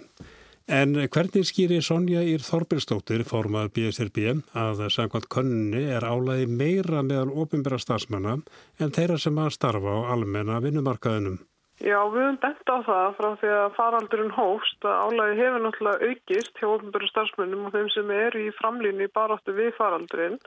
En 0.71 0.95
hvernig 0.95 1.47
skýri 1.49 1.81
Sonja 1.83 2.21
Ír 2.23 2.43
Þorbilstóttir, 2.47 3.25
formað 3.27 3.73
BSRB, 3.75 4.45
að 4.55 4.85
samkvæmt 4.95 5.27
könninni 5.33 5.89
er 5.91 6.07
álæði 6.07 6.47
meira 6.47 7.03
meðal 7.03 7.33
ofinbæra 7.43 7.81
stafsmanna 7.83 8.37
en 8.79 8.95
þeirra 8.95 9.19
sem 9.19 9.39
að 9.43 9.57
starfa 9.57 9.97
á 9.99 10.01
almenna 10.15 10.61
vinnumarkaðinum? 10.63 11.41
Já, 11.83 11.99
við 12.07 12.21
höfum 12.23 12.39
bent 12.45 12.71
á 12.71 12.79
það 12.87 13.15
frá 13.19 13.29
því 13.41 13.49
að 13.59 13.73
faraldurinn 13.75 14.37
hófst 14.37 14.87
að 14.87 15.01
álæði 15.03 15.39
hefur 15.41 15.65
náttúrulega 15.65 16.11
aukist 16.13 16.61
hjá 16.61 16.69
ofinbæra 16.69 17.09
stafsmannum 17.11 17.65
og 17.67 17.75
þeim 17.75 17.89
sem 17.91 18.13
eru 18.15 18.45
í 18.45 18.53
framlýni 18.61 19.09
baráttu 19.11 19.57
við 19.57 19.73
faraldurinn 19.81 20.39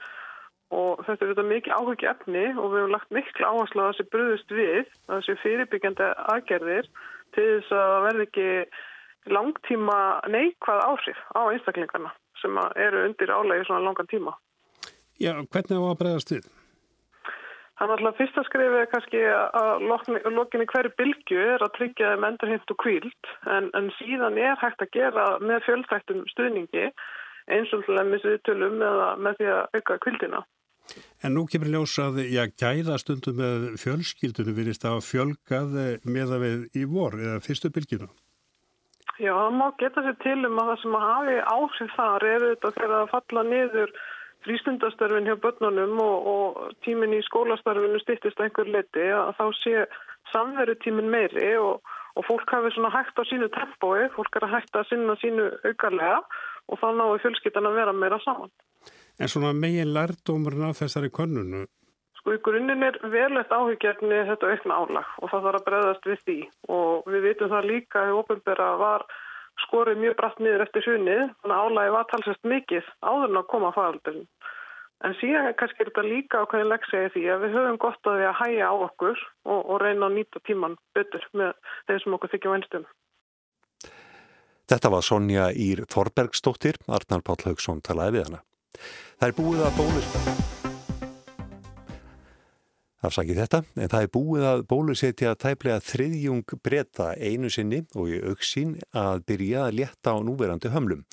og 0.71 1.04
þetta 1.04 1.25
er 1.25 1.34
þetta 1.34 1.47
mikið 1.49 1.75
áhugi 1.75 2.10
efni 2.13 2.45
og 2.54 2.71
við 2.71 2.80
höfum 2.80 2.95
lagt 2.95 3.12
miklu 3.17 3.49
áherslu 3.51 3.84
að 3.84 3.91
þessi 3.91 4.10
bröðust 4.15 4.56
við, 4.56 4.95
að 5.10 5.19
þessi 5.19 5.38
fyrirbyggjandi 5.43 6.10
aðgerðir 6.36 6.91
til 7.36 7.47
þess 7.51 7.75
að 7.82 7.95
verði 8.08 8.28
ekki 8.30 8.49
langtíma 9.32 9.98
neikvað 10.32 10.84
áhrif 10.90 11.20
á 11.34 11.42
einstaklingarna 11.50 12.12
sem 12.42 12.60
eru 12.76 13.06
undir 13.08 13.32
álægi 13.32 13.66
svona 13.66 13.86
langan 13.86 14.12
tíma. 14.12 14.36
Já, 15.20 15.34
hvernig 15.34 15.80
á 15.80 15.84
að 15.88 16.00
bregðast 16.02 16.34
við? 16.36 16.48
Það 17.76 17.92
er 17.92 17.94
alltaf 17.96 18.20
fyrsta 18.20 18.42
skrifið 18.48 18.86
kannski 18.92 19.22
að 19.28 19.86
lokinni 20.32 20.68
hverju 20.72 20.92
bylgu 20.96 21.40
er 21.44 21.64
að 21.64 21.74
tryggja 21.76 22.14
þeim 22.14 22.28
endurheimt 22.30 22.72
og 22.72 22.80
kvíld 22.80 23.32
en, 23.52 23.68
en 23.76 23.90
síðan 23.98 24.40
er 24.40 24.56
hægt 24.62 24.84
að 24.86 24.94
gera 24.96 25.26
með 25.44 25.66
fjöldþættum 25.68 26.22
stuðningi 26.32 26.86
eins 27.52 27.74
og 27.76 27.84
með 27.92 28.22
sviðtölum 28.24 28.80
eða 28.80 29.10
með 29.20 29.42
því 29.42 29.50
að 29.56 29.80
auka 29.80 29.98
kvildina. 30.06 30.46
En 31.26 31.34
nú 31.36 31.44
kemur 31.50 31.72
ljós 31.74 31.98
að 32.00 32.22
já, 32.30 32.46
gæðastundum 32.62 33.40
með 33.42 33.68
fjölskyldunum 33.82 34.56
virðist 34.56 34.86
að 34.88 35.02
fjölgað 35.10 35.76
með 36.06 36.36
að 36.38 36.46
við 36.46 36.66
í 36.80 36.86
vor 36.88 37.18
eða 37.20 37.42
fyrstu 37.44 37.74
bylginu. 37.76 38.08
Já, 39.15 39.32
það 39.32 39.54
má 39.56 39.65
geta 39.80 40.04
sér 40.04 40.17
til 40.23 40.39
um 40.43 40.60
að 40.60 40.69
það 40.71 40.82
sem 40.82 40.95
að 40.97 41.08
hafi 41.10 41.36
áhrif 41.56 41.93
þar 41.95 42.25
er 42.28 42.45
þetta 42.49 42.71
þegar 42.75 42.95
að 42.97 43.12
falla 43.13 43.43
niður 43.47 43.93
frístundastarfin 44.45 45.30
hjá 45.30 45.36
börnunum 45.41 46.01
og, 46.04 46.28
og 46.32 46.73
tímin 46.86 47.15
í 47.15 47.21
skólastarfinu 47.25 48.01
stýttist 48.04 48.41
einhver 48.43 48.67
leti 48.69 49.06
að 49.15 49.32
þá 49.39 49.45
sé 49.62 49.86
samveru 50.34 50.75
tímin 50.84 51.10
meiri 51.13 51.54
og, 51.62 51.80
og 52.19 52.28
fólk 52.28 52.51
hafi 52.54 52.73
svona 52.75 52.91
hægt 52.93 53.17
á 53.17 53.23
sínu 53.30 53.49
tempói, 53.56 54.10
fólk 54.17 54.36
er 54.36 54.47
að 54.49 54.58
hægt 54.58 54.78
að 54.78 54.91
sinna 54.91 55.15
sínu 55.23 55.47
aukarlega 55.63 56.19
og 56.67 56.82
þá 56.82 56.88
náðu 56.99 57.17
fjölskyttan 57.23 57.69
að 57.69 57.80
vera 57.80 57.95
meira 57.95 58.19
saman. 58.25 58.51
En 59.21 59.32
svona 59.32 59.54
megin 59.56 59.93
lærdómurinn 59.95 60.69
af 60.69 60.82
þessari 60.82 61.12
konunu, 61.13 61.65
Sko 62.26 62.34
í 62.34 62.40
grunninn 62.42 62.82
er 62.82 62.96
verlegt 63.14 63.52
áhyggjörni 63.54 64.24
þetta 64.26 64.48
aukna 64.50 64.78
álag 64.82 65.10
og 65.22 65.30
það 65.30 65.44
þarf 65.46 65.58
að 65.60 65.66
breyðast 65.68 66.08
við 66.10 66.22
því 66.26 66.38
og 66.74 67.10
við 67.14 67.22
vitum 67.28 67.52
það 67.52 67.68
líka 67.70 68.02
að 68.02 68.14
ofinbera 68.18 68.70
var 68.80 69.04
skorið 69.62 70.02
mjög 70.02 70.16
brætt 70.18 70.42
niður 70.42 70.64
eftir 70.66 70.88
hrunið 70.88 71.22
þannig 71.22 71.54
að 71.54 71.68
álagi 71.68 71.92
var 71.94 72.08
talsast 72.10 72.50
mikið 72.50 72.90
áður 73.06 73.28
en 73.28 73.38
að 73.44 73.46
koma 73.54 73.70
að 73.70 73.78
faraldurinn. 73.78 74.26
En 75.06 75.16
síðan 75.20 75.52
kannski 75.60 75.86
er 75.86 75.92
þetta 75.92 76.06
líka 76.08 76.42
á 76.42 76.50
hvernig 76.50 76.72
leggsa 76.72 77.04
ég 77.04 77.14
því 77.14 77.28
að 77.30 77.46
við 77.46 77.56
höfum 77.60 77.80
gott 77.86 78.10
að 78.10 78.18
því 78.18 78.28
að 78.32 78.42
hæja 78.42 78.72
á 78.74 78.76
okkur 78.88 79.24
og, 79.46 79.62
og 79.62 79.80
reyna 79.86 80.10
að 80.10 80.18
nýta 80.18 80.44
tíman 80.50 80.80
betur 80.98 81.30
með 81.38 81.54
þeim 81.86 82.02
sem 82.08 82.18
okkur 82.18 82.34
þykja 82.34 82.56
vænstum. 82.56 82.90
Þetta 84.66 84.94
var 84.98 85.06
Sonja 85.06 85.46
Ír 85.54 85.86
Þorbergsdóttir, 85.94 86.82
Arnar 86.90 87.22
Páll 87.22 87.46
Haugsson 87.52 87.86
talaði 87.86 88.18
við 88.18 88.28
hana. 88.32 88.44
Það 89.22 89.30
er 89.30 89.40
búið 89.44 89.66
að 89.70 89.82
bólusetja. 89.84 90.55
Afsakið 93.06 93.39
þetta, 93.44 93.60
en 93.78 93.89
það 93.91 94.06
er 94.06 94.12
búið 94.15 94.44
að 94.50 94.62
bólusetja 94.72 95.34
tæplega 95.38 95.82
þriðjung 95.86 96.56
breyta 96.65 97.12
einu 97.22 97.52
sinni 97.54 97.84
og 97.94 98.10
í 98.10 98.22
auksín 98.32 98.80
að 98.98 99.26
byrja 99.30 99.68
að 99.68 99.76
létta 99.82 100.15
á 100.15 100.18
núverandi 100.26 100.72
hömlum. 100.74 101.04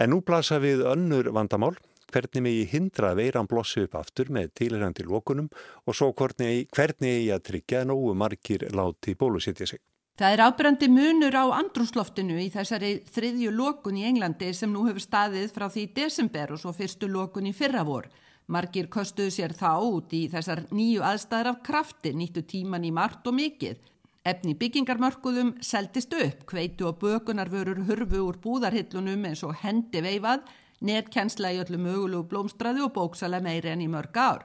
En 0.00 0.10
nú 0.10 0.20
blasa 0.26 0.58
við 0.62 0.82
önnur 0.90 1.30
vandamál, 1.36 1.76
hvernig 2.10 2.42
megi 2.42 2.64
hindra 2.72 3.12
veiran 3.14 3.46
blossi 3.46 3.84
upp 3.86 3.94
aftur 4.00 4.32
með 4.34 4.50
tilhengandi 4.58 5.06
lókunum 5.06 5.50
og 5.86 5.94
svo 5.94 6.10
hvernig, 6.16 6.66
eigi 6.74 7.30
að 7.30 7.44
tryggja 7.46 7.84
nógu 7.86 8.16
margir 8.18 8.66
láti 8.74 9.14
bólusetja 9.14 9.68
sig. 9.70 9.78
Það 10.20 10.34
er 10.34 10.42
ábyrjandi 10.44 10.88
munur 10.92 11.36
á 11.38 11.44
andrúsloftinu 11.60 12.40
í 12.42 12.50
þessari 12.52 12.96
þriðju 13.08 13.54
lókun 13.54 14.00
í 14.00 14.08
Englandi 14.08 14.50
sem 14.52 14.72
nú 14.72 14.82
hefur 14.88 15.04
staðið 15.04 15.54
frá 15.54 15.68
því 15.70 15.86
desember 15.96 16.56
og 16.56 16.60
svo 16.60 16.74
fyrstu 16.76 17.08
lókun 17.08 17.48
í 17.48 17.54
fyrravor. 17.56 18.10
Margir 18.50 18.88
kostuðu 18.90 19.30
sér 19.30 19.52
þá 19.54 19.78
út 19.78 20.10
í 20.16 20.24
þessar 20.32 20.64
nýju 20.74 21.04
aðstæðar 21.06 21.52
af 21.52 21.58
krafti, 21.66 22.10
nýttu 22.10 22.42
tíman 22.42 22.82
í 22.82 22.90
margt 22.90 23.28
og 23.30 23.36
mikið. 23.38 23.78
Efni 24.26 24.56
byggingarmörkuðum 24.58 25.52
seldist 25.64 26.12
upp, 26.18 26.42
kveitu 26.50 26.88
og 26.90 26.98
bökunarvörur 26.98 27.84
hurfu 27.86 28.24
úr 28.26 28.40
búðarhillunum 28.42 29.28
eins 29.30 29.44
og 29.46 29.54
hendi 29.62 30.02
veifað, 30.02 30.42
netkjensla 30.82 31.54
í 31.54 31.62
öllu 31.62 31.78
mögulegu 31.78 32.26
blómstræði 32.32 32.82
og 32.84 32.92
bóksala 32.98 33.40
meiri 33.44 33.70
enn 33.70 33.86
í 33.86 33.88
mörg 33.92 34.18
ár. 34.18 34.44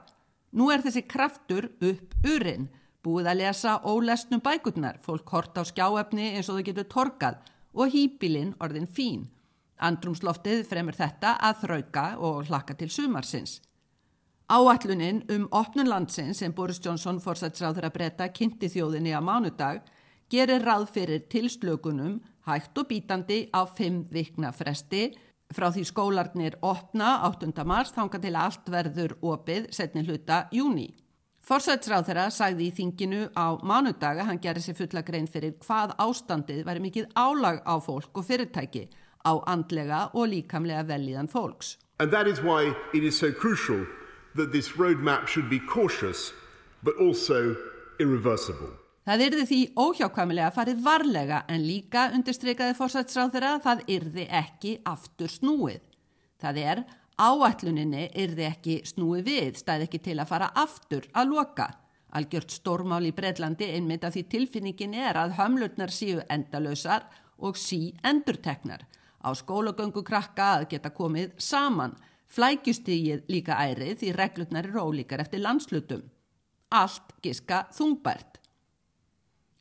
Nú 0.54 0.70
er 0.72 0.86
þessi 0.86 1.08
kraftur 1.10 1.72
upp 1.82 2.16
urinn. 2.30 2.70
Búið 3.04 3.34
að 3.34 3.42
lesa 3.42 3.80
ólesnum 3.84 4.42
bækurnar, 4.42 5.02
fólk 5.02 5.30
hort 5.34 5.58
á 5.58 5.66
skjáefni 5.66 6.36
eins 6.36 6.48
og 6.50 6.62
þau 6.62 6.68
getur 6.70 6.92
torkað 6.94 7.42
og 7.74 7.90
hýpilinn 7.94 8.56
orðin 8.62 8.88
fín. 8.88 9.32
Andrumsloftið 9.82 10.64
fremur 10.70 10.96
þetta 10.96 11.36
að 11.42 11.64
þrauka 11.66 12.12
og 12.24 12.46
hlaka 12.48 12.78
til 12.78 12.94
sumarsins. 12.94 13.60
Áallunin 14.46 15.24
um 15.34 15.48
opnun 15.52 15.90
landsins 15.90 16.38
sem 16.38 16.52
Boris 16.54 16.78
Johnson 16.78 17.18
fórsætsráður 17.18 17.88
að 17.88 17.94
breyta 17.96 18.28
kynnti 18.30 18.68
þjóðinni 18.70 19.16
á 19.18 19.22
mánudag 19.26 19.80
gerir 20.30 20.62
ráð 20.62 20.86
fyrir 20.94 21.24
tilslökunum 21.34 22.20
hægt 22.46 22.78
og 22.78 22.86
bítandi 22.92 23.50
á 23.50 23.66
fimm 23.66 24.04
vikna 24.14 24.52
fresti 24.54 25.16
frá 25.50 25.72
því 25.74 25.88
skólarnir 25.90 26.60
opna 26.62 27.26
8. 27.26 27.66
mars 27.66 27.96
þánga 27.98 28.22
til 28.22 28.36
allt 28.38 28.70
verður 28.70 29.18
opið 29.26 29.72
setni 29.74 30.06
hluta 30.06 30.46
júni. 30.54 30.92
Forsætsráð 31.42 32.06
þeirra 32.12 32.30
sagði 32.30 32.70
í 32.70 32.78
þinginu 32.78 33.26
á 33.34 33.58
mánudaga 33.66 34.30
hann 34.30 34.42
gerði 34.42 34.68
sér 34.68 34.78
fulla 34.78 35.02
grein 35.02 35.26
fyrir 35.26 35.58
hvað 35.66 35.98
ástandið 35.98 36.64
væri 36.70 36.86
mikið 36.86 37.10
álag 37.18 37.66
á 37.66 37.82
fólk 37.82 38.14
og 38.14 38.30
fyrirtæki 38.30 38.92
á 39.26 39.42
andlega 39.50 40.06
og 40.14 40.30
líkamlega 40.30 40.86
velíðan 40.86 41.34
fólks. 41.34 41.80
And 41.98 42.12
that 42.12 42.28
is 42.28 42.44
why 42.46 42.76
it 42.94 43.02
is 43.02 43.18
so 43.18 43.34
crucial 43.34 43.88
that 44.36 44.52
this 44.52 44.74
roadmap 44.78 45.28
should 45.28 45.50
be 45.50 45.60
cautious 45.60 46.34
but 46.84 46.96
also 47.00 47.56
irreversible. 48.00 48.74
Það 49.06 49.22
yrði 49.22 49.44
því 49.46 49.62
óhjákvæmilega 49.78 50.50
að 50.50 50.56
farið 50.56 50.86
varlega 50.86 51.40
en 51.48 51.66
líka 51.66 52.08
undirstreikaði 52.18 52.74
forsætsráð 52.78 53.36
þeirra 53.36 53.52
það 53.62 53.84
yrði 53.96 54.26
ekki 54.34 54.72
aftur 54.90 55.30
snúið. 55.30 55.84
Það 56.42 56.62
er 56.64 56.82
Áætluninni 57.16 58.10
yrði 58.12 58.44
ekki 58.44 58.74
snúi 58.84 59.22
við, 59.24 59.56
stæði 59.62 59.86
ekki 59.88 60.00
til 60.04 60.18
að 60.20 60.32
fara 60.34 60.50
aftur 60.60 61.06
að 61.16 61.30
loka. 61.32 61.68
Algjört 62.16 62.52
stórmál 62.52 63.06
í 63.08 63.14
Breitlandi 63.16 63.70
einmitt 63.72 64.04
að 64.04 64.18
því 64.18 64.24
tilfinningin 64.34 64.98
er 65.00 65.20
að 65.22 65.38
hömlurnar 65.38 65.94
síu 65.96 66.20
endalösar 66.32 67.08
og 67.40 67.56
sí 67.60 67.94
endurteknar. 68.04 68.84
Á 69.24 69.32
skólagöngu 69.32 70.04
krakka 70.04 70.50
að 70.58 70.68
geta 70.76 70.92
komið 70.92 71.32
saman. 71.40 71.96
Flækjustígið 72.32 73.28
líka 73.32 73.58
ærið 73.62 74.00
því 74.02 74.14
reglurnar 74.18 74.70
er 74.70 74.80
ólíkar 74.82 75.22
eftir 75.24 75.44
landslutum. 75.44 76.02
Allt 76.74 77.14
giska 77.24 77.66
þungbært. 77.76 78.40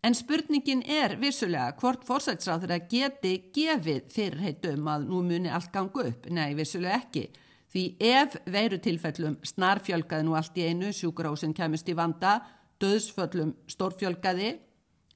En 0.04 0.12
spurningin 0.16 0.82
er 0.84 1.14
vissulega 1.16 1.72
hvort 1.80 2.02
fórsætsráður 2.04 2.74
að 2.76 2.88
geti 2.90 3.32
gefið 3.56 4.10
fyrirheitum 4.12 4.88
að 4.92 5.06
nú 5.08 5.22
muni 5.24 5.48
allt 5.48 5.72
gangu 5.72 6.04
upp. 6.10 6.28
Nei, 6.28 6.52
vissulega 6.58 6.98
ekki. 6.98 7.30
Því 7.72 7.84
ef 8.06 8.36
veirutilfellum 8.46 9.38
snarfjölgaði 9.48 10.26
nú 10.26 10.36
allt 10.36 10.58
í 10.60 10.68
einu, 10.68 10.92
sjúkurásin 10.92 11.56
kemist 11.56 11.88
í 11.88 11.96
vanda, 11.96 12.36
döðsföllum 12.84 13.54
stórfjölgaði, 13.70 14.52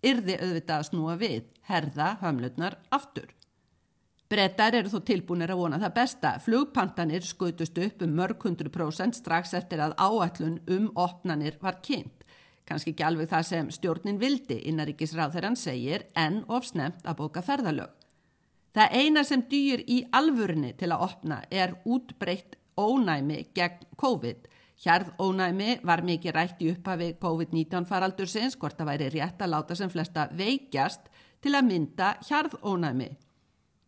yrði 0.09 0.39
auðvitað 0.41 0.77
að 0.79 0.89
snúa 0.89 1.19
við, 1.21 1.45
herða 1.69 2.15
hömlutnar 2.23 2.79
aftur. 2.95 3.29
Brettar 4.29 4.75
eru 4.77 4.91
þó 4.93 4.99
tilbúinir 5.09 5.49
að 5.55 5.61
vona 5.62 5.79
það 5.81 5.93
besta. 5.97 6.31
Flugpantanir 6.45 7.25
skutust 7.25 7.79
upp 7.81 8.03
um 8.05 8.11
mörg 8.12 8.43
hundru 8.45 8.69
prósent 8.69 9.17
strax 9.17 9.55
eftir 9.57 9.81
að 9.81 9.95
áallun 9.97 10.59
um 10.69 10.91
opnanir 11.01 11.55
var 11.62 11.79
kynnt. 11.81 12.27
Kanski 12.69 12.93
ekki 12.93 13.07
alveg 13.09 13.31
það 13.31 13.47
sem 13.49 13.71
stjórnin 13.73 14.19
vildi, 14.21 14.59
innaríkisráð 14.69 15.33
þegar 15.33 15.47
hann 15.49 15.57
segir, 15.57 16.05
en 16.12 16.43
ofsnemt 16.45 17.07
að 17.09 17.17
bóka 17.23 17.41
ferðalög. 17.47 17.95
Það 18.77 18.97
eina 19.01 19.23
sem 19.25 19.45
dýr 19.49 19.81
í 19.88 20.03
alvörni 20.12 20.75
til 20.77 20.91
að 20.93 21.05
opna 21.07 21.38
er 21.49 21.73
útbreytt 21.88 22.59
ónæmi 22.77 23.47
gegn 23.57 23.87
COVID. 23.97 24.43
Hjarð 24.85 25.14
ónæmi 25.17 25.79
var 25.88 26.05
mikið 26.05 26.37
rætt 26.37 26.61
í 26.61 26.69
upphafi 26.75 27.14
COVID-19 27.23 27.88
faraldursins, 27.88 28.59
hvort 28.61 28.77
það 28.77 28.91
væri 28.93 29.09
rétt 29.17 29.41
að 29.41 29.55
láta 29.55 29.79
sem 29.79 29.88
flesta 29.88 30.29
veikjast 30.37 31.09
til 31.41 31.57
að 31.57 31.67
mynda 31.73 32.12
hjarð 32.29 32.61
ónæmi. 32.61 33.09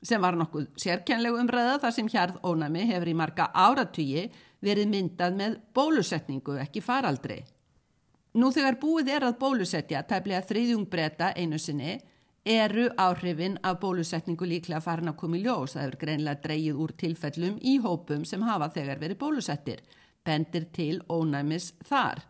Sem 0.03 0.23
var 0.23 0.37
nokkuð 0.41 0.71
sérkjænlegu 0.81 1.37
umræða 1.43 1.81
þar 1.83 1.93
sem 1.93 2.09
hjarð 2.09 2.39
ónæmi 2.47 2.87
hefur 2.89 3.11
í 3.11 3.17
marga 3.17 3.51
áratugji 3.53 4.31
verið 4.65 4.89
myndað 4.89 5.37
með 5.37 5.57
bólusetningu, 5.77 6.57
ekki 6.63 6.81
faraldri. 6.85 7.43
Nú 8.41 8.49
þegar 8.55 8.79
búið 8.81 9.11
er 9.17 9.27
að 9.27 9.39
bólusetja 9.41 10.05
tæplega 10.09 10.45
þriðjung 10.47 10.87
breyta 10.89 11.33
einu 11.37 11.59
sinni, 11.59 11.99
eru 12.47 12.89
áhrifin 12.97 13.59
af 13.63 13.81
bólusetningu 13.83 14.47
líklega 14.49 14.81
farin 14.81 15.13
að 15.13 15.19
koma 15.21 15.37
í 15.37 15.45
ljós. 15.45 15.75
Það 15.75 15.85
hefur 15.85 16.01
greinlega 16.05 16.43
dreyið 16.47 16.83
úr 16.85 16.93
tilfellum 16.97 17.59
í 17.61 17.77
hópum 17.85 18.25
sem 18.25 18.43
hafa 18.47 18.71
þegar 18.73 19.03
verið 19.03 19.21
bólusettir. 19.21 19.83
Bendir 20.25 20.69
til 20.73 21.01
ónæmis 21.09 21.73
þar. 21.85 22.23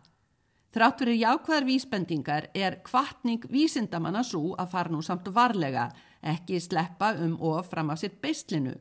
Þrátt 0.71 1.03
verið 1.03 1.21
jákvæðar 1.21 1.67
vísbendingar 1.67 2.45
er 2.55 2.79
kvartning 2.83 3.43
vísindamanna 3.51 4.23
svo 4.23 4.55
að 4.55 4.71
fara 4.71 4.91
nú 4.91 5.01
samt 5.03 5.27
varlega, 5.35 5.89
ekki 6.23 6.59
sleppa 6.59 7.13
um 7.23 7.37
og 7.41 7.65
fram 7.65 7.89
af 7.89 7.97
sitt 7.97 8.21
beislinu. 8.21 8.73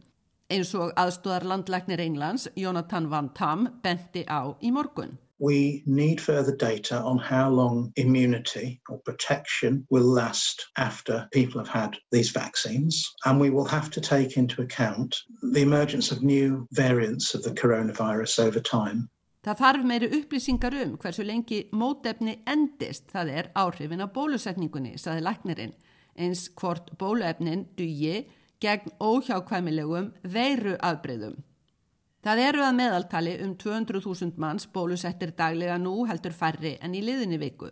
Eins 0.50 0.74
og 0.74 0.92
aðstóðar 0.96 1.46
landlæknir 1.46 2.00
Englands, 2.00 2.48
Jonathan 2.56 3.10
Van 3.10 3.28
Tam, 3.34 3.68
bendi 3.82 4.24
á 4.26 4.54
í 4.62 4.70
morgun. 4.70 5.18
we 5.40 5.82
need 5.86 6.20
further 6.20 6.54
data 6.54 7.02
on 7.02 7.18
how 7.18 7.48
long 7.48 7.92
immunity 7.96 8.80
or 8.88 8.98
protection 8.98 9.86
will 9.90 10.04
last 10.04 10.66
after 10.76 11.26
people 11.32 11.58
have 11.58 11.68
had 11.68 11.96
these 12.12 12.30
vaccines. 12.30 13.10
And 13.24 13.40
we 13.40 13.50
will 13.50 13.64
have 13.64 13.90
to 13.90 14.00
take 14.00 14.36
into 14.36 14.62
account 14.62 15.16
the 15.54 15.62
emergence 15.62 16.12
of 16.12 16.22
new 16.22 16.68
variants 16.72 17.34
of 17.34 17.42
the 17.42 17.50
coronavirus 17.50 18.38
over 18.38 18.60
time. 18.60 19.08
Það 19.40 19.56
þarf 19.56 19.84
meiri 19.88 20.08
upplýsingar 20.18 20.74
um 20.82 20.98
hversu 21.00 21.24
lengi 21.24 21.62
mótefni 21.72 22.34
endist, 22.44 23.06
það 23.08 23.30
er 23.38 23.46
áhrifin 23.56 24.04
af 24.04 24.10
bólusetningunni, 24.12 24.98
saði 25.00 25.22
læknirinn, 25.24 25.72
eins 26.20 26.48
hvort 26.60 26.92
bóluefnin 27.00 27.66
dugi 27.78 28.26
gegn 28.60 28.92
óhjákvæmilegum 29.00 30.10
veiru 30.22 30.76
afbreyðum. 30.84 31.38
Það 32.20 32.42
eru 32.46 32.64
að 32.66 32.76
meðaltali 32.76 33.36
um 33.40 33.54
200.000 33.56 34.36
manns 34.42 34.66
bólusettir 34.68 35.32
daglega 35.36 35.78
nú 35.80 36.04
heldur 36.08 36.34
færri 36.36 36.74
en 36.84 36.94
í 36.94 37.00
liðinni 37.00 37.38
viku. 37.40 37.70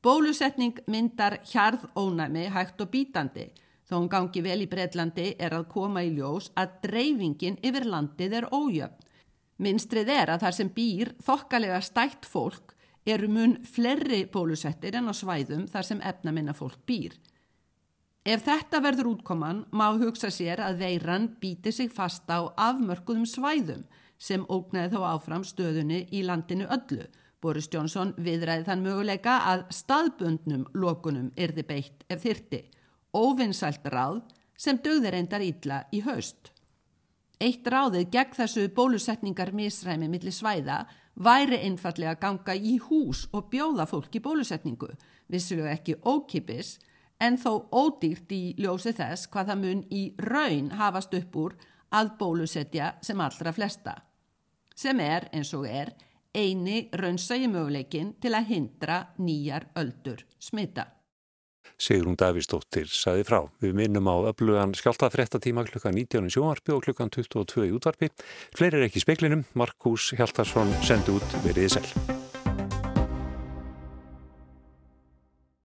Bólusetning 0.00 0.78
myndar 0.86 1.40
hjarð 1.50 1.88
ónæmi 1.98 2.46
hægt 2.54 2.80
og 2.80 2.92
bítandi 2.92 3.50
þó 3.90 3.96
hún 3.98 4.10
gangi 4.12 4.42
vel 4.46 4.62
í 4.62 4.68
Breitlandi 4.70 5.32
er 5.42 5.56
að 5.56 5.66
koma 5.72 6.04
í 6.06 6.12
ljós 6.14 6.52
að 6.54 6.76
dreifingin 6.84 7.58
yfir 7.66 7.88
landið 7.90 8.36
er 8.38 8.46
ójöfn. 8.54 8.94
Minstrið 9.60 10.12
er 10.14 10.30
að 10.32 10.44
þar 10.46 10.56
sem 10.56 10.70
býr 10.72 11.10
þokkalega 11.26 11.80
stætt 11.84 12.28
fólk 12.30 12.76
eru 13.04 13.28
mun 13.28 13.58
flerri 13.66 14.22
bólusettir 14.30 14.94
en 14.96 15.10
á 15.10 15.14
svæðum 15.16 15.66
þar 15.68 15.88
sem 15.88 16.00
efnaminna 16.00 16.54
fólk 16.56 16.78
býr. 16.86 17.18
Ef 18.28 18.42
þetta 18.44 18.82
verður 18.84 19.14
útkoman 19.14 19.62
má 19.72 19.86
hugsa 19.96 20.28
sér 20.28 20.60
að 20.60 20.82
veiran 20.82 21.30
býti 21.40 21.72
sig 21.72 21.88
fast 21.88 22.28
á 22.28 22.52
afmörkuðum 22.52 23.24
svæðum 23.24 23.86
sem 24.20 24.44
ógnaði 24.44 24.92
þá 24.92 25.00
áfram 25.14 25.44
stöðunni 25.48 26.02
í 26.12 26.20
landinu 26.28 26.66
öllu. 26.68 27.06
Boris 27.40 27.70
Johnson 27.72 28.12
viðræði 28.20 28.66
þann 28.66 28.84
möguleika 28.84 29.38
að 29.48 29.62
staðbundnum 29.72 30.66
lokunum 30.76 31.30
yrði 31.32 31.64
beitt 31.64 32.04
ef 32.12 32.20
þyrti. 32.26 32.60
Óvinnsælt 33.16 33.88
ráð 33.88 34.20
sem 34.52 34.76
dögði 34.76 35.14
reyndar 35.14 35.40
ítla 35.40 35.86
í 35.88 36.02
haust. 36.04 36.52
Eitt 37.40 37.64
ráðið 37.64 38.10
gegn 38.12 38.36
þessu 38.36 38.66
bólusetningar 38.76 39.54
misræmi 39.56 40.10
millir 40.12 40.36
svæða 40.36 40.82
væri 41.16 41.62
einfallega 41.64 42.18
ganga 42.20 42.52
í 42.52 42.76
hús 42.84 43.24
og 43.32 43.48
bjóða 43.48 43.88
fólki 43.88 44.20
bólusetningu. 44.20 44.92
Vissulega 45.32 45.72
ekki 45.72 45.96
ókipis 46.04 46.76
en 47.20 47.38
þó 47.38 47.66
ódýrt 47.70 48.32
í 48.32 48.42
ljósi 48.58 48.94
þess 48.96 49.28
hvað 49.32 49.52
það 49.52 49.64
mun 49.64 49.82
í 49.92 50.04
raun 50.18 50.70
hafast 50.80 51.14
upp 51.16 51.36
úr 51.36 51.56
að 51.94 52.14
bólusetja 52.20 52.94
sem 53.02 53.20
allra 53.20 53.52
flesta. 53.52 53.96
Sem 54.76 55.00
er, 55.04 55.28
eins 55.34 55.52
og 55.56 55.66
er, 55.68 55.92
eini 56.34 56.88
raunsægi 56.96 57.50
möguleikin 57.50 58.14
til 58.22 58.32
að 58.38 58.54
hindra 58.54 59.02
nýjar 59.18 59.68
öldur 59.80 60.24
smita. 60.38 60.86
Sigrún 61.80 62.16
Davísdóttir 62.20 62.90
saði 62.92 63.24
frá. 63.24 63.40
Við 63.62 63.76
minnum 63.76 64.08
á 64.12 64.16
öflugan 64.32 64.74
skjáltafréttatíma 64.76 65.64
klukkan 65.68 65.96
19. 65.96 66.28
sjónvarpi 66.32 66.76
og 66.76 66.84
klukkan 66.84 67.12
22. 67.12 67.68
í 67.70 67.74
útvarpi. 67.76 68.12
Fleiri 68.56 68.82
er 68.82 68.88
ekki 68.88 69.00
í 69.00 69.06
speklinum. 69.06 69.46
Markus 69.56 70.12
Hjaltarsson 70.16 70.74
sendi 70.84 71.16
út 71.16 71.40
veriði 71.46 71.78
selv. 71.78 72.19